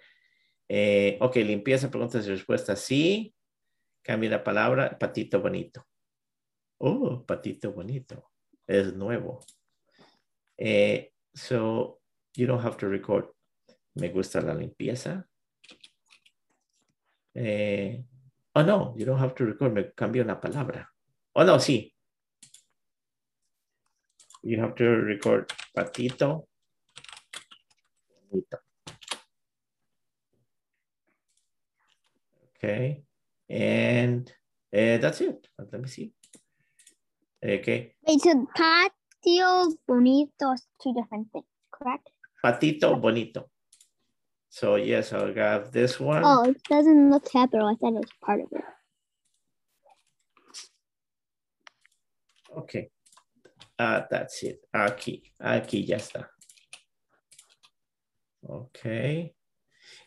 Eh, 0.70 1.18
ok, 1.22 1.36
limpieza, 1.38 1.90
preguntas 1.90 2.26
y 2.26 2.30
respuestas. 2.30 2.80
Sí, 2.82 3.34
cambia 4.04 4.30
la 4.30 4.44
palabra, 4.44 4.98
patito 4.98 5.42
bonito. 5.42 5.86
Oh, 6.80 7.24
patito 7.26 7.72
bonito. 7.72 8.32
Es 8.68 8.94
nuevo. 8.94 9.40
Eh, 10.58 11.12
so 11.34 12.00
you 12.36 12.48
don't 12.48 12.64
have 12.64 12.78
to 12.78 12.88
record. 12.88 13.26
Me 13.96 14.10
gusta 14.10 14.42
la 14.42 14.54
limpieza. 14.54 15.27
Eh, 17.38 18.02
oh, 18.56 18.64
no, 18.64 18.96
you 18.98 19.06
don't 19.06 19.20
have 19.20 19.36
to 19.36 19.46
record. 19.46 19.74
Me 19.74 19.92
cambio 19.96 20.24
la 20.24 20.40
palabra. 20.40 20.88
Oh, 21.36 21.44
no, 21.44 21.58
sí. 21.58 21.94
You 24.42 24.60
have 24.60 24.74
to 24.76 24.86
record 24.86 25.52
patito. 25.76 26.48
bonito. 28.32 28.58
Okay, 32.58 33.04
and 33.50 34.32
uh, 34.74 34.98
that's 34.98 35.22
it. 35.22 35.48
Let 35.60 35.82
me 35.82 35.88
see. 35.88 36.12
Okay, 37.44 37.94
Wait, 38.08 38.20
so 38.22 38.48
patio 38.56 39.76
bonito 39.88 40.54
is 40.54 40.66
two 40.82 40.94
different 40.94 41.32
things, 41.32 41.46
correct? 41.72 42.10
patito 42.44 43.00
bonito. 43.00 43.50
So 44.58 44.76
yes, 44.76 45.14
I'll 45.14 45.36
have 45.36 45.72
this 45.72 46.00
one. 46.00 46.24
Oh, 46.26 46.42
it 46.50 46.58
doesn't 46.68 47.12
look 47.12 47.30
capital. 47.32 47.68
I 47.68 47.76
thought 47.76 47.94
it 47.94 48.02
was 48.02 48.10
part 48.26 48.42
of 48.42 48.48
it. 48.52 48.64
Okay. 52.58 52.90
Ah, 53.78 54.08
that's 54.10 54.42
it. 54.42 54.60
Aquí, 54.74 55.22
aquí 55.40 55.86
ya 55.86 55.98
está. 55.98 56.32
Ok. 58.42 59.32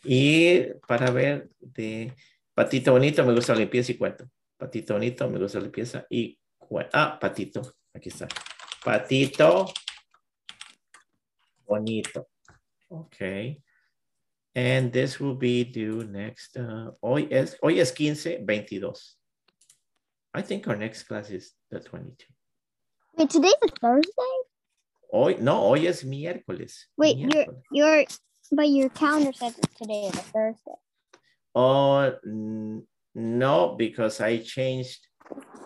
Y 0.03 0.65
para 0.89 1.13
ver 1.13 1.51
de 1.61 2.13
patito 2.53 2.91
bonito, 2.91 3.25
me 3.25 3.33
gusta 3.33 3.55
limpieza 3.55 3.93
y 3.93 3.99
cuento. 3.99 4.29
Patito 4.57 4.95
bonito, 4.95 5.31
me 5.31 5.39
gusta 5.39 5.59
la 5.59 5.65
limpieza 5.67 6.05
y 6.11 6.37
cuento. 6.59 6.91
Ah, 6.93 7.17
patito. 7.21 7.63
Aquí 7.95 8.09
está. 8.09 8.27
Patito 8.83 9.73
bonito. 11.65 12.31
Ok. 12.89 13.17
And 14.55 14.93
this 14.93 15.21
will 15.21 15.37
be 15.37 15.65
due 15.65 16.05
next. 16.05 16.57
Uh, 16.57 16.91
hoy, 17.03 17.29
es, 17.31 17.57
hoy 17.63 17.79
es 17.79 17.93
15, 17.93 18.45
22. 18.45 18.93
I 20.35 20.43
think 20.43 20.67
our 20.69 20.77
next 20.77 21.05
class 21.05 21.31
is 21.31 21.53
the 21.71 21.81
22. 21.81 22.27
Wait, 23.17 23.31
today's 23.31 23.55
a 23.63 23.69
Thursday? 23.69 24.37
Hoy, 25.13 25.37
no, 25.41 25.61
hoy 25.61 25.87
es 25.87 26.03
miércoles. 26.05 26.87
Wait, 26.97 27.17
your 27.17 27.31
miércoles. 27.31 27.63
your 27.73 28.05
but 28.53 28.69
your 28.69 28.89
calendar 28.91 29.33
says 29.33 29.55
today 29.77 30.07
is 30.07 30.15
a 30.15 30.23
Thursday. 30.23 30.79
Oh, 31.55 32.15
no, 33.15 33.75
because 33.77 34.21
I 34.21 34.39
changed. 34.39 35.07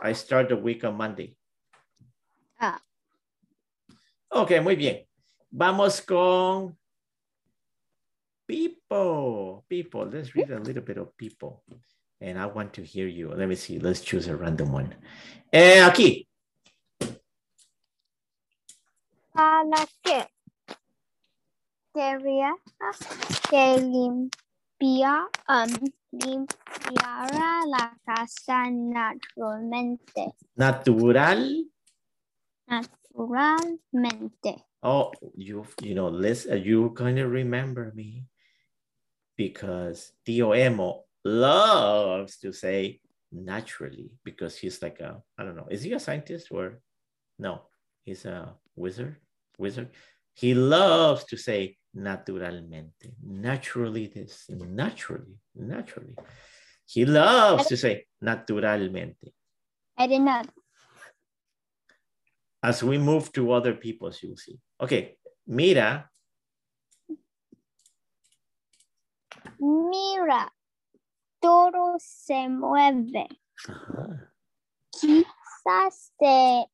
I 0.03 0.13
start 0.13 0.49
the 0.49 0.57
week 0.57 0.85
on 0.85 0.97
Monday. 0.97 1.37
Ah. 2.61 2.81
Ok, 4.31 4.51
muy 4.63 4.77
bien. 4.77 5.05
Vamos 5.51 6.01
con 6.01 6.77
people. 8.55 9.65
People. 9.69 10.07
Let's 10.07 10.35
read 10.35 10.51
a 10.51 10.61
little 10.61 10.83
bit 10.83 10.99
of 10.99 11.17
people. 11.17 11.63
And 12.21 12.39
I 12.39 12.47
want 12.47 12.73
to 12.75 12.83
hear 12.83 13.09
you. 13.09 13.35
Let 13.35 13.49
me 13.49 13.57
see. 13.57 13.79
Let's 13.79 14.01
choose 14.01 14.29
a 14.29 14.37
random 14.37 14.73
one. 14.73 14.95
Eh, 15.53 15.83
aquí. 15.83 16.27
¿Para 19.35 19.87
qué? 20.03 20.27
Quería 21.93 22.55
que 23.51 23.79
limpia, 23.79 25.29
um, 25.49 25.71
limpiara 26.13 27.67
la 27.67 27.97
casa 28.07 28.71
naturalmente. 28.71 30.35
Natural. 30.57 31.65
Naturalmente. 32.67 34.65
Oh, 34.83 35.13
you 35.37 35.67
you 35.83 35.95
know, 35.95 36.09
listen, 36.09 36.63
you 36.63 36.91
kind 36.91 37.19
of 37.19 37.31
remember 37.31 37.93
me 37.95 38.27
because 39.37 40.13
Tioemo 40.27 41.03
loves 41.25 42.39
to 42.39 42.53
say 42.53 43.01
naturally 43.33 44.11
because 44.25 44.57
he's 44.57 44.81
like 44.81 45.01
a 45.01 45.23
I 45.37 45.45
don't 45.45 45.57
know, 45.57 45.69
is 45.71 45.83
he 45.83 45.93
a 45.93 46.01
scientist 46.01 46.49
or 46.51 46.81
no? 47.39 47.63
He's 48.05 48.25
a 48.25 48.55
wizard. 48.77 49.17
Wizard. 49.59 49.91
He 50.35 50.55
loves 50.55 51.25
to 51.27 51.37
say 51.37 51.77
naturalmente, 51.95 53.15
naturally 53.23 54.09
this, 54.09 54.47
naturally, 54.49 55.39
naturally. 55.55 56.15
He 56.87 57.05
loves 57.05 57.67
to 57.67 57.77
say 57.77 58.07
naturalmente. 58.21 59.33
I 59.97 60.07
did 60.09 60.21
not. 60.21 60.49
As 62.63 62.83
we 62.83 62.99
move 62.99 63.33
to 63.33 63.53
other 63.53 63.75
people's, 63.75 64.23
you'll 64.23 64.37
see. 64.37 64.59
Okay, 64.81 65.17
mira, 65.47 66.11
Mira, 69.59 70.53
todo 71.41 71.97
se 71.99 72.49
mueve. 72.49 73.29
Ajá. 73.69 74.33
Quizás 74.91 76.13
de 76.19 76.67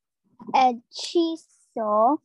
hechizo 0.55 2.23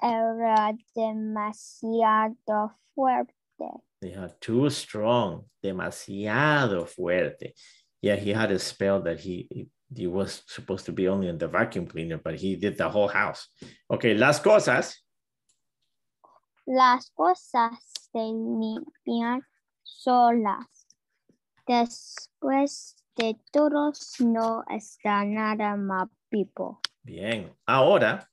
era 0.00 0.72
demasiado 0.94 2.76
fuerte. 2.94 3.34
Yeah, 4.02 4.28
too 4.40 4.70
strong, 4.70 5.44
demasiado 5.62 6.86
fuerte. 6.86 7.54
Yeah, 8.00 8.16
he 8.16 8.30
had 8.30 8.50
a 8.50 8.58
spell 8.58 9.02
that 9.02 9.20
he, 9.20 9.46
he, 9.50 9.68
he 9.94 10.06
was 10.06 10.42
supposed 10.46 10.86
to 10.86 10.92
be 10.92 11.06
only 11.06 11.28
in 11.28 11.36
the 11.36 11.48
vacuum 11.48 11.86
cleaner, 11.86 12.16
but 12.16 12.34
he 12.34 12.56
did 12.56 12.78
the 12.78 12.88
whole 12.88 13.08
house. 13.08 13.48
Okay, 13.90 14.14
las 14.14 14.40
cosas. 14.40 14.96
Las 16.66 17.10
cosas 17.14 17.99
limpian 18.14 19.42
solas. 19.82 20.86
Después 21.66 22.96
de 23.16 23.36
todos 23.52 24.16
no 24.20 24.64
está 24.68 25.24
nada 25.24 25.76
más 25.76 26.08
vivo. 26.30 26.80
Bien, 27.02 27.54
ahora, 27.66 28.26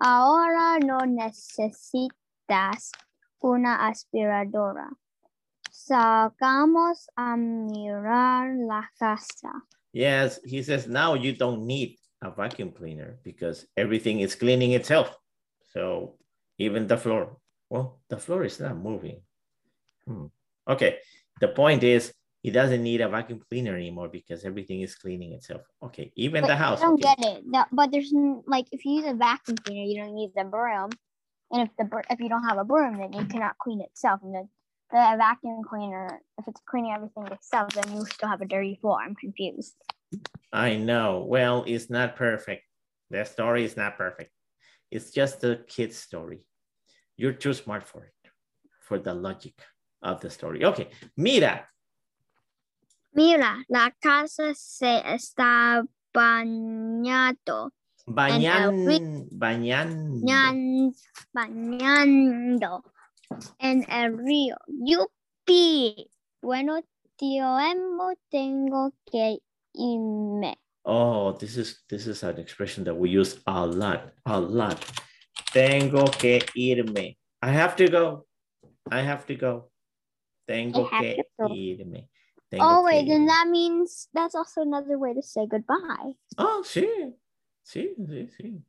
Ahora 0.00 0.78
no 0.78 0.98
necesitas 1.06 2.92
una 3.40 3.88
aspiradora. 3.88 4.88
Salgamos 5.72 7.08
a 7.16 7.36
mirar 7.36 8.54
la 8.66 8.88
casa. 8.98 9.52
yes, 9.92 10.40
he 10.44 10.62
says 10.62 10.86
now 10.86 11.14
you 11.14 11.32
don't 11.32 11.66
need 11.66 11.96
a 12.22 12.30
vacuum 12.30 12.70
cleaner 12.70 13.18
because 13.24 13.66
everything 13.76 14.20
is 14.20 14.36
cleaning 14.36 14.72
itself. 14.72 15.16
So 15.72 16.16
even 16.58 16.86
the 16.86 16.96
floor, 16.96 17.36
well, 17.70 18.00
the 18.08 18.16
floor 18.18 18.44
is 18.44 18.60
not 18.60 18.76
moving. 18.76 19.22
Hmm. 20.06 20.26
Okay, 20.68 20.98
the 21.40 21.48
point 21.48 21.82
is 21.84 22.12
he 22.42 22.50
doesn't 22.50 22.82
need 22.82 23.00
a 23.00 23.08
vacuum 23.08 23.40
cleaner 23.48 23.76
anymore 23.76 24.08
because 24.08 24.44
everything 24.44 24.80
is 24.80 24.94
cleaning 24.94 25.32
itself. 25.32 25.62
Okay, 25.82 26.12
even 26.16 26.42
But 26.42 26.48
the 26.48 26.56
house. 26.56 26.80
I 26.80 26.84
don't 26.84 26.94
okay. 26.94 27.14
get 27.14 27.24
it. 27.24 27.52
That- 27.52 27.68
but 27.72 27.90
there's 27.90 28.12
like 28.46 28.66
if 28.72 28.84
you 28.84 29.00
use 29.02 29.06
a 29.06 29.14
vacuum 29.14 29.56
cleaner, 29.58 29.84
you 29.84 29.96
don't 30.00 30.14
need 30.14 30.32
the 30.34 30.44
broom. 30.44 30.90
And 31.50 31.62
if 31.62 31.70
the 31.78 32.02
if 32.10 32.20
you 32.20 32.28
don't 32.28 32.44
have 32.44 32.58
a 32.58 32.64
broom, 32.64 32.98
then 32.98 33.12
you 33.12 33.24
cannot 33.26 33.56
clean 33.58 33.80
itself. 33.80 34.20
And 34.22 34.34
the, 34.34 34.48
the 34.90 35.14
vacuum 35.16 35.62
cleaner, 35.64 36.20
if 36.38 36.46
it's 36.46 36.60
cleaning 36.68 36.92
everything 36.92 37.26
itself, 37.32 37.72
then 37.72 37.94
you 37.96 38.04
still 38.04 38.28
have 38.28 38.42
a 38.42 38.46
dirty 38.46 38.78
floor. 38.80 38.98
I'm 39.02 39.14
confused. 39.14 39.74
I 40.52 40.76
know. 40.76 41.24
Well, 41.26 41.64
it's 41.66 41.90
not 41.90 42.16
perfect. 42.16 42.64
The 43.10 43.24
story 43.24 43.64
is 43.64 43.76
not 43.76 43.96
perfect. 43.96 44.30
It's 44.90 45.10
just 45.10 45.44
a 45.44 45.60
kid's 45.66 45.96
story. 45.96 46.40
You're 47.18 47.34
too 47.34 47.52
smart 47.52 47.82
for 47.82 48.04
it, 48.04 48.30
for 48.80 48.98
the 48.98 49.12
logic 49.12 49.54
of 50.02 50.20
the 50.20 50.30
story. 50.30 50.64
Okay, 50.64 50.88
mira. 51.16 51.66
Mira, 53.12 53.56
la 53.68 53.90
casa 54.00 54.54
se 54.54 55.02
está 55.04 55.84
bañando. 56.14 57.72
Bañan, 58.06 58.88
uh, 58.88 59.26
bañando. 59.32 60.24
Bañan- 60.24 60.94
bañando 61.34 62.82
en 63.58 63.84
el 63.90 64.16
río. 64.16 64.56
Yupi. 64.68 66.08
Bueno, 66.40 66.80
tío 67.16 67.58
Emo, 67.58 68.14
tengo 68.30 68.92
que 69.04 69.40
irme. 69.74 70.56
Oh, 70.84 71.32
this 71.32 71.56
is 71.56 71.82
this 71.88 72.06
is 72.06 72.22
an 72.22 72.38
expression 72.38 72.84
that 72.84 72.94
we 72.94 73.10
use 73.10 73.40
a 73.46 73.66
lot, 73.66 74.12
a 74.24 74.38
lot. 74.40 74.78
Tengo 75.52 76.04
que 76.10 76.40
irme. 76.54 77.16
I 77.42 77.50
have 77.50 77.76
to 77.76 77.88
go. 77.88 78.26
I 78.90 79.00
have 79.00 79.26
to 79.26 79.34
go. 79.34 79.70
Tengo 80.46 80.88
que 80.88 81.16
to 81.16 81.24
go. 81.38 81.48
irme. 81.48 82.08
Tengo 82.50 82.64
Oh, 82.64 82.82
wait, 82.82 83.06
then 83.06 83.26
that 83.26 83.46
means 83.48 84.08
that's 84.14 84.34
also 84.34 84.62
another 84.62 84.98
way 84.98 85.14
to 85.14 85.22
say 85.22 85.46
goodbye. 85.46 86.14
Oh, 86.38 86.62
sí. 86.64 86.86
Sí, 87.62 87.94
sí, 87.98 88.28
sí. 88.30 88.62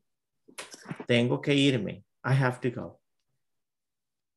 Tengo 1.08 1.42
que 1.42 1.54
irme. 1.54 2.04
I 2.24 2.34
have 2.34 2.60
to 2.62 2.70
go. 2.70 3.00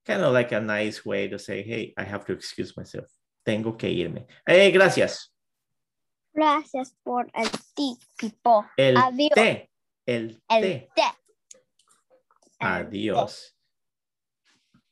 Kind 0.07 0.23
of 0.23 0.33
like 0.33 0.53
a 0.53 0.61
nice 0.61 1.05
way 1.05 1.29
to 1.29 1.39
say, 1.39 1.63
hey, 1.63 1.95
I 1.97 2.05
have 2.05 2.25
to 2.27 2.33
excuse 2.33 2.77
myself. 2.77 3.07
Tengo 3.45 3.73
que 3.73 3.89
irme. 3.89 4.27
Hey, 4.47 4.71
gracias. 4.71 5.31
Gracias 6.35 6.95
por 7.05 7.29
el 7.35 7.49
people. 7.77 8.65
El 8.77 8.97
Adiós. 8.97 9.35
té. 9.35 9.69
El 10.07 10.41
El 10.49 10.63
té. 10.63 10.89
té. 10.95 11.03
Adiós. 12.63 13.57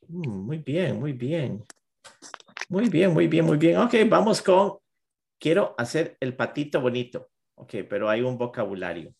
Mm, 0.09 0.45
muy 0.45 0.57
bien, 0.57 0.99
muy 0.99 1.13
bien. 1.13 1.63
Muy 2.67 2.89
bien, 2.89 3.13
muy 3.13 3.27
bien, 3.27 3.45
muy 3.45 3.57
bien. 3.57 3.77
Ok, 3.77 3.93
vamos 4.09 4.41
con, 4.41 4.77
quiero 5.39 5.73
hacer 5.77 6.17
el 6.19 6.35
patito 6.35 6.81
bonito. 6.81 7.29
Ok, 7.55 7.75
pero 7.89 8.09
hay 8.09 8.21
un 8.21 8.37
vocabulario. 8.37 9.15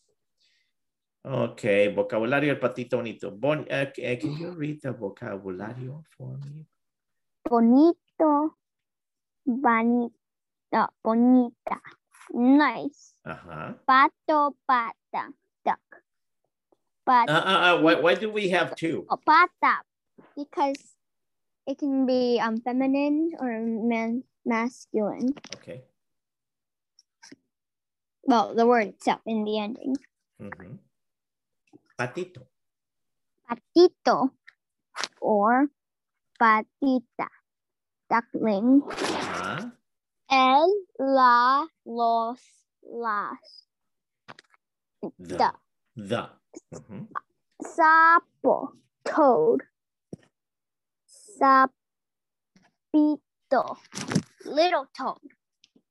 Ok, 1.23 1.61
vocabulario 1.95 2.51
el 2.51 2.59
patito 2.59 2.97
bonito. 2.97 3.31
Bon, 3.31 3.65
eh, 3.69 3.93
can 3.95 4.37
you 4.37 4.53
read 4.53 4.79
the 4.81 4.91
vocabulario 4.91 6.03
for 6.17 6.37
me? 6.39 6.65
Bonito. 7.49 8.57
Bonita. 9.45 10.91
Bonita. 11.01 11.81
Nice. 12.33 13.15
Ajá. 13.23 13.81
Pato, 13.85 14.57
pata. 14.65 15.31
Duck. 15.63 16.03
Pat, 17.05 17.29
Uh, 17.29 17.33
uh, 17.33 17.59
uh, 17.77 17.81
why, 17.81 17.95
why 17.95 18.13
do 18.15 18.29
we 18.31 18.49
have 18.49 18.75
two? 18.75 19.05
oh, 19.09 19.17
pata. 19.25 19.81
Because 20.37 20.77
it 21.65 21.77
can 21.79 22.05
be 22.05 22.39
um 22.39 22.57
feminine 22.61 23.33
or 23.39 23.59
man 23.59 24.23
masculine. 24.45 25.33
Okay. 25.57 25.81
Well, 28.23 28.53
the 28.53 28.65
word 28.67 28.87
itself 28.93 29.21
in 29.25 29.43
the 29.45 29.57
ending. 29.59 29.97
ujú. 30.39 30.77
Patito. 31.97 32.45
Patito. 33.49 34.29
or 35.21 35.67
patita. 36.39 37.29
Duckling. 38.09 38.81
Ajá. 38.85 39.71
El, 40.29 40.69
la, 40.99 41.65
los, 41.85 42.39
las. 42.83 43.67
The. 45.01 45.09
The. 45.17 45.49
The. 45.95 46.40
Ujú. 46.71 47.07
Sapo. 47.61 48.73
Toad. 49.03 49.61
Sapito. 51.07 51.61
Little 54.45 54.85
toad. 54.93 55.21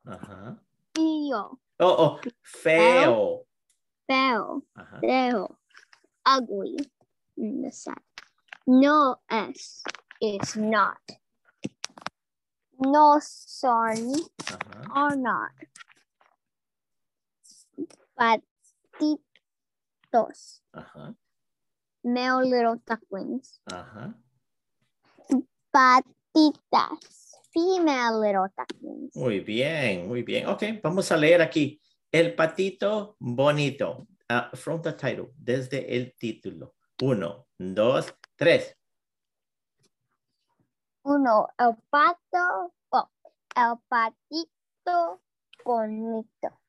Ajá. 0.07 0.59
Feo. 0.94 1.59
Oh, 1.79 1.96
oh, 1.99 2.20
feo. 2.42 3.44
Feo. 4.07 4.62
Ajá. 4.75 4.96
Uh-huh. 4.96 5.01
Feo. 5.01 5.59
Ugly. 6.27 6.77
In 7.37 7.62
the 7.62 7.70
side. 7.73 7.94
No 8.66 9.16
S 9.31 9.83
is 10.20 10.57
not. 10.57 11.01
No 12.79 13.18
son 13.20 14.14
Ajá. 14.44 14.59
Uh-huh. 14.81 14.92
are 14.94 15.16
not. 15.16 15.53
Ajá. 20.73 21.14
Male 22.03 22.44
little 22.44 22.81
ducklings. 22.87 23.61
Ajá. 23.66 24.14
Patitas. 25.70 27.37
Female 27.53 28.20
little 28.20 28.49
ducklings. 28.57 29.16
Muy 29.16 29.40
bien, 29.40 30.09
muy 30.09 30.23
bien. 30.23 30.46
Ok, 30.49 30.62
vamos 30.83 31.11
a 31.11 31.16
leer 31.16 31.42
aquí. 31.42 31.81
El 32.12 32.35
patito 32.35 33.16
bonito. 33.18 34.07
Ah, 34.29 34.51
from 34.55 34.81
the 34.83 34.92
title, 34.92 35.33
desde 35.37 35.96
el 35.96 36.14
título. 36.16 36.75
Uno, 37.03 37.49
dos, 37.59 38.14
tres. 38.37 38.77
Uno, 41.03 41.49
el 41.59 41.77
pato. 41.90 42.73
Oh, 42.90 43.11
el 43.57 43.79
patito 43.88 45.20
bonito. 45.64 46.61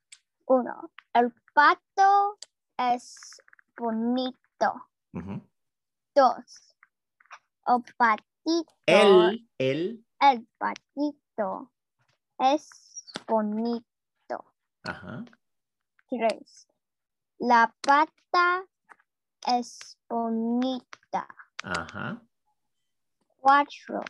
Uno, 0.48 0.92
el 1.14 1.32
pato 1.54 2.38
es 2.90 3.42
bonito. 3.78 4.90
Ujú. 5.14 5.42
Dos, 6.16 6.76
el 7.68 7.84
patito. 7.98 8.74
El, 8.86 9.48
el, 9.58 10.06
el 10.20 10.48
patito 10.58 11.72
es 12.40 12.70
bonito. 13.28 14.54
ajá. 14.84 15.24
Tres. 16.10 16.68
La 17.40 17.74
pata 17.82 18.66
es 19.48 19.98
bonita. 20.10 21.26
Ajá. 21.64 22.22
Cuatro. 23.38 24.02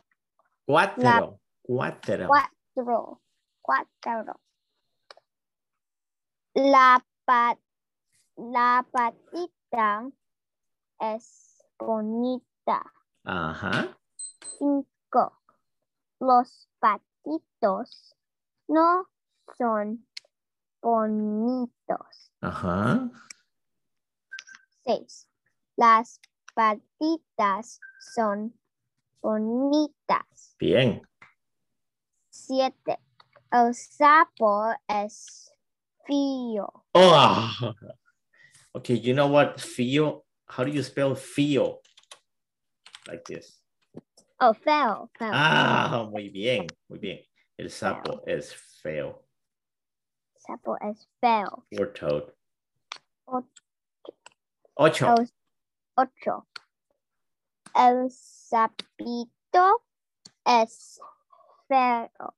Cuatro. 0.66 1.40
Cuatro. 1.62 2.28
Cuatro. 2.28 3.22
Cuatro. 3.62 4.42
La, 6.56 7.06
pa- 7.24 7.58
la 8.42 8.84
patita 8.92 10.10
es 11.00 11.64
bonita. 11.78 12.82
Ajá. 13.24 13.96
Cinco. 14.58 15.40
Los 16.20 16.68
patitos 16.80 18.16
no 18.68 19.08
son 19.58 20.08
bonitos. 20.82 22.32
Ajá. 22.42 23.10
Seis. 24.84 25.28
Las 25.76 26.20
patitas 26.56 27.80
son 28.00 28.58
bonitas. 29.22 30.56
Bien. 30.58 31.08
Siete. 32.32 33.00
El 33.52 33.76
sapo 33.76 34.74
es 34.88 35.54
feo. 36.08 36.86
Oh. 36.94 37.76
Okay, 38.76 38.96
you 38.96 39.14
know 39.14 39.28
what? 39.28 39.60
Feel. 39.60 40.24
How 40.46 40.64
do 40.64 40.72
you 40.72 40.84
spell 40.84 41.16
feel? 41.16 41.82
Like 43.08 43.26
this. 43.26 43.60
Oh, 44.40 44.54
feo. 44.54 45.10
feo. 45.20 45.30
Ah, 45.32 46.08
muy 46.12 46.30
bien, 46.30 46.68
muy 46.90 47.00
bien. 47.00 47.20
El 47.58 47.70
sapo 47.70 48.22
es 48.26 48.54
feo. 48.82 49.24
Sapo 50.38 50.78
es 50.82 51.08
feo. 51.20 51.64
Or 51.78 51.88
toad. 51.88 52.32
Ocho. 54.78 55.06
El 55.08 55.28
ocho. 55.98 56.48
El 57.76 58.10
sapito 58.10 59.84
es 60.46 61.00
feo. 61.68 62.36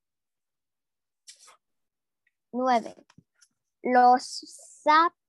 Nueve. 2.52 2.96
Los 3.84 4.26
sapos 4.84 5.23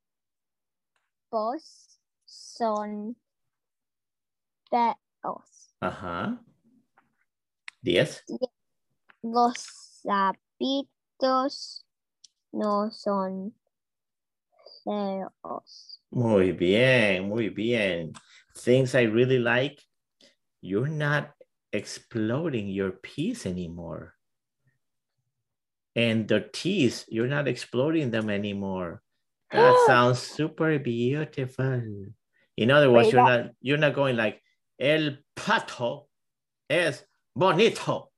son 2.26 3.16
feos. 4.70 5.74
Ajá. 5.80 6.38
Diez. 7.82 8.22
Los 9.22 9.58
sapitos 10.02 11.84
no 12.52 12.90
son 12.90 13.54
feos. 14.84 16.00
Muy 16.10 16.52
bien, 16.52 17.28
muy 17.28 17.48
bien. 17.48 18.12
Things 18.56 18.94
I 18.94 19.02
really 19.02 19.38
like. 19.38 19.82
You're 20.60 20.88
not 20.88 21.34
exploding 21.72 22.68
your 22.68 22.92
piece 22.92 23.44
anymore. 23.46 24.14
And 25.96 26.26
the 26.28 26.48
teeth, 26.52 27.04
you're 27.08 27.28
not 27.28 27.48
exploding 27.48 28.10
them 28.10 28.30
anymore. 28.30 29.03
That 29.54 29.74
sounds 29.86 30.18
super 30.18 30.78
beautiful. 30.78 31.82
In 32.56 32.70
other 32.70 32.90
words, 32.90 33.06
Wait, 33.06 33.12
you're 33.14 33.24
that- 33.26 33.44
not 33.44 33.50
you're 33.60 33.78
not 33.78 33.94
going 33.94 34.16
like 34.16 34.40
el 34.78 35.16
pato 35.36 36.06
es 36.68 37.04
bonito. 37.36 38.10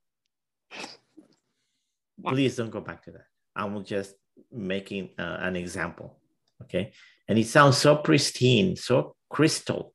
Yeah. 0.73 2.33
Please 2.33 2.57
don't 2.57 2.71
go 2.71 2.81
back 2.81 3.05
to 3.05 3.13
that. 3.13 3.27
I'm 3.55 3.85
just 3.85 4.15
making 4.51 5.11
uh, 5.19 5.37
an 5.41 5.57
example. 5.57 6.19
Okay. 6.63 6.93
And 7.29 7.39
it 7.39 7.47
sounds 7.47 7.77
so 7.77 7.97
pristine, 7.97 8.77
so 8.77 9.17
crystal. 9.29 9.93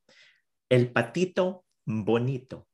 El 0.69 0.86
patito 0.86 1.63
bonito. 1.88 2.65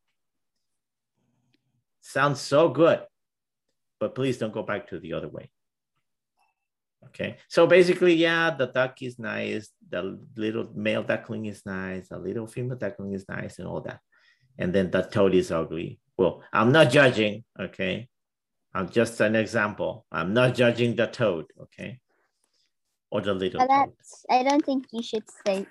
Sounds 2.02 2.42
so 2.42 2.70
good. 2.70 3.02
But 4.00 4.16
please 4.16 4.38
don't 4.38 4.54
go 4.54 4.64
back 4.64 4.88
to 4.90 5.00
the 5.00 5.14
other 5.14 5.30
way. 5.30 5.50
Okay. 7.08 7.38
So 7.48 7.68
basically, 7.68 8.14
yeah, 8.16 8.52
the 8.52 8.68
duck 8.68 9.02
is 9.02 9.18
nice. 9.20 9.70
The 9.90 10.20
little 10.36 10.70
male 10.76 11.04
duckling 11.04 11.46
is 11.46 11.66
nice. 11.66 12.10
The 12.10 12.18
little 12.20 12.48
female 12.48 12.78
duckling 12.78 13.14
is 13.14 13.26
nice 13.30 13.60
and 13.60 13.68
all 13.68 13.82
that. 13.82 14.00
And 14.58 14.74
then 14.74 14.92
the 14.92 15.02
toad 15.04 15.34
is 15.36 15.52
ugly. 15.52 16.00
Well, 16.18 16.44
I'm 16.52 16.72
not 16.72 16.90
judging. 16.92 17.44
Okay. 17.60 18.10
I'm 18.74 18.90
just 18.90 19.20
an 19.22 19.36
example. 19.36 20.06
I'm 20.12 20.34
not 20.34 20.56
judging 20.56 20.96
the 20.96 21.08
toad. 21.08 21.46
Okay. 21.62 22.00
Or 23.10 23.22
the 23.22 23.34
little 23.34 23.60
But 23.60 23.68
toad. 23.68 23.90
that's, 23.98 24.26
I 24.30 24.44
don't 24.44 24.66
think 24.66 24.86
you 24.92 25.02
should 25.02 25.24
say 25.46 25.66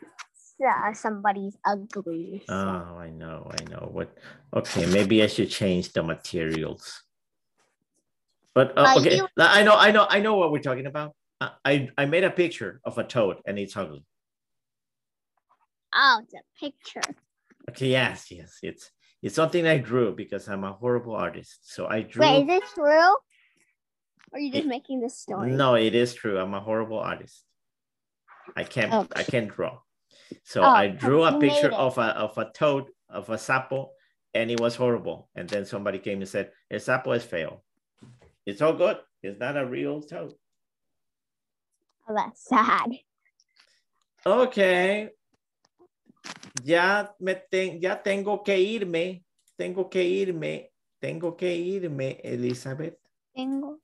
somebody's 0.95 1.57
ugly. 1.67 2.43
so- 2.49 2.55
Oh, 2.55 2.97
I 2.99 3.11
know, 3.11 3.51
I 3.51 3.63
know. 3.71 3.89
What? 3.93 4.17
Okay, 4.55 4.87
maybe 4.87 5.23
I 5.23 5.27
should 5.27 5.51
change 5.51 5.93
the 5.93 6.03
materials. 6.03 7.03
But 8.55 8.73
uh, 8.79 8.95
okay, 8.97 9.21
I 9.37 9.63
know, 9.63 9.77
I 9.77 9.91
know, 9.93 10.07
I 10.09 10.21
know 10.21 10.37
what 10.37 10.51
we're 10.51 10.63
talking 10.65 10.87
about. 10.87 11.15
I, 11.41 11.91
I 11.99 12.07
made 12.07 12.25
a 12.25 12.31
picture 12.31 12.81
of 12.85 12.97
a 12.99 13.05
toad 13.05 13.39
and 13.47 13.59
it's 13.59 13.77
ugly. 13.77 14.05
Oh, 15.95 16.21
it's 16.23 16.35
a 16.35 16.43
picture. 16.59 17.15
Okay, 17.71 17.89
yes, 17.89 18.31
yes, 18.31 18.59
it's 18.63 18.91
it's 19.23 19.35
something 19.35 19.67
I 19.67 19.79
drew 19.79 20.15
because 20.15 20.49
I'm 20.49 20.65
a 20.65 20.73
horrible 20.73 21.15
artist. 21.15 21.73
So 21.75 21.87
I 21.87 22.03
drew. 22.03 22.21
Wait, 22.23 22.43
is 22.43 22.49
it 22.49 22.63
true? 22.75 22.85
Or 22.85 23.17
are 24.35 24.39
you 24.39 24.53
just 24.53 24.65
It- 24.65 24.69
making 24.69 25.01
this 25.01 25.19
story? 25.19 25.51
No, 25.51 25.75
it 25.75 25.95
is 25.95 26.15
true. 26.15 26.39
I'm 26.39 26.55
a 26.55 26.61
horrible 26.61 26.99
artist. 26.99 27.45
I 28.57 28.65
can't 28.65 28.93
oh, 28.93 29.09
I 29.17 29.25
can't 29.25 29.49
draw. 29.49 29.79
So 30.45 30.63
Oh, 30.63 30.67
I 30.67 30.89
drew 30.89 31.25
a 31.25 31.39
picture 31.41 31.73
of 31.73 31.99
a 31.99 32.17
of 32.17 32.39
a 32.39 32.51
toad 32.55 32.87
of 33.09 33.29
a 33.31 33.37
sapo 33.37 33.89
and 34.35 34.51
it 34.51 34.61
was 34.61 34.77
horrible. 34.77 35.29
And 35.35 35.49
then 35.49 35.65
somebody 35.65 35.99
came 35.99 36.21
and 36.21 36.29
said, 36.29 36.53
El 36.71 36.79
sapo 36.81 37.17
is 37.17 37.25
feo. 37.25 37.63
It's 38.45 38.63
all 38.63 38.75
good. 38.75 38.99
It's 39.23 39.41
not 39.41 39.57
a 39.57 39.67
real 39.67 40.03
toad. 40.03 40.35
Oh, 42.09 42.15
that's 42.15 42.45
sad. 42.45 42.93
Okay. 44.25 45.11
Ya 46.63 47.15
me 47.19 47.35
ten- 47.35 47.81
ya 47.81 48.01
tengo 48.03 48.43
que 48.43 48.59
irme. 48.59 49.25
Tengo 49.57 49.89
que 49.89 50.03
irme. 50.05 50.73
Tengo 51.01 51.37
que 51.37 51.55
irme, 51.55 52.21
Elizabeth. 52.23 52.99
Tengo. 53.35 53.81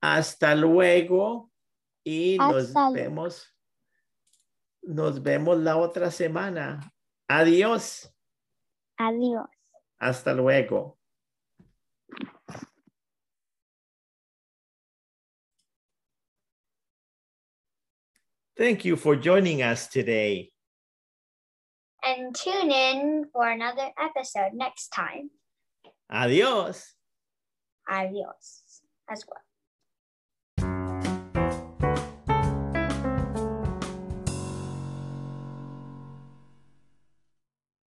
Hasta 0.00 0.54
luego 0.54 1.50
y 2.04 2.38
nos 2.38 2.68
Hasta 2.68 2.90
vemos. 2.90 3.54
Nos 4.82 5.22
vemos 5.22 5.58
la 5.58 5.76
otra 5.76 6.10
semana. 6.10 6.92
Adiós. 7.28 8.12
Adiós. 8.96 9.46
Hasta 9.98 10.32
luego. 10.32 10.99
Thank 18.60 18.84
you 18.84 18.96
for 18.96 19.16
joining 19.16 19.62
us 19.62 19.88
today. 19.88 20.50
And 22.04 22.34
tune 22.34 22.70
in 22.70 23.24
for 23.32 23.48
another 23.48 23.88
episode 23.98 24.52
next 24.52 24.88
time. 24.88 25.30
Adiós. 26.12 26.84
Adios 27.88 28.82
as 29.08 29.24
well. 29.26 29.40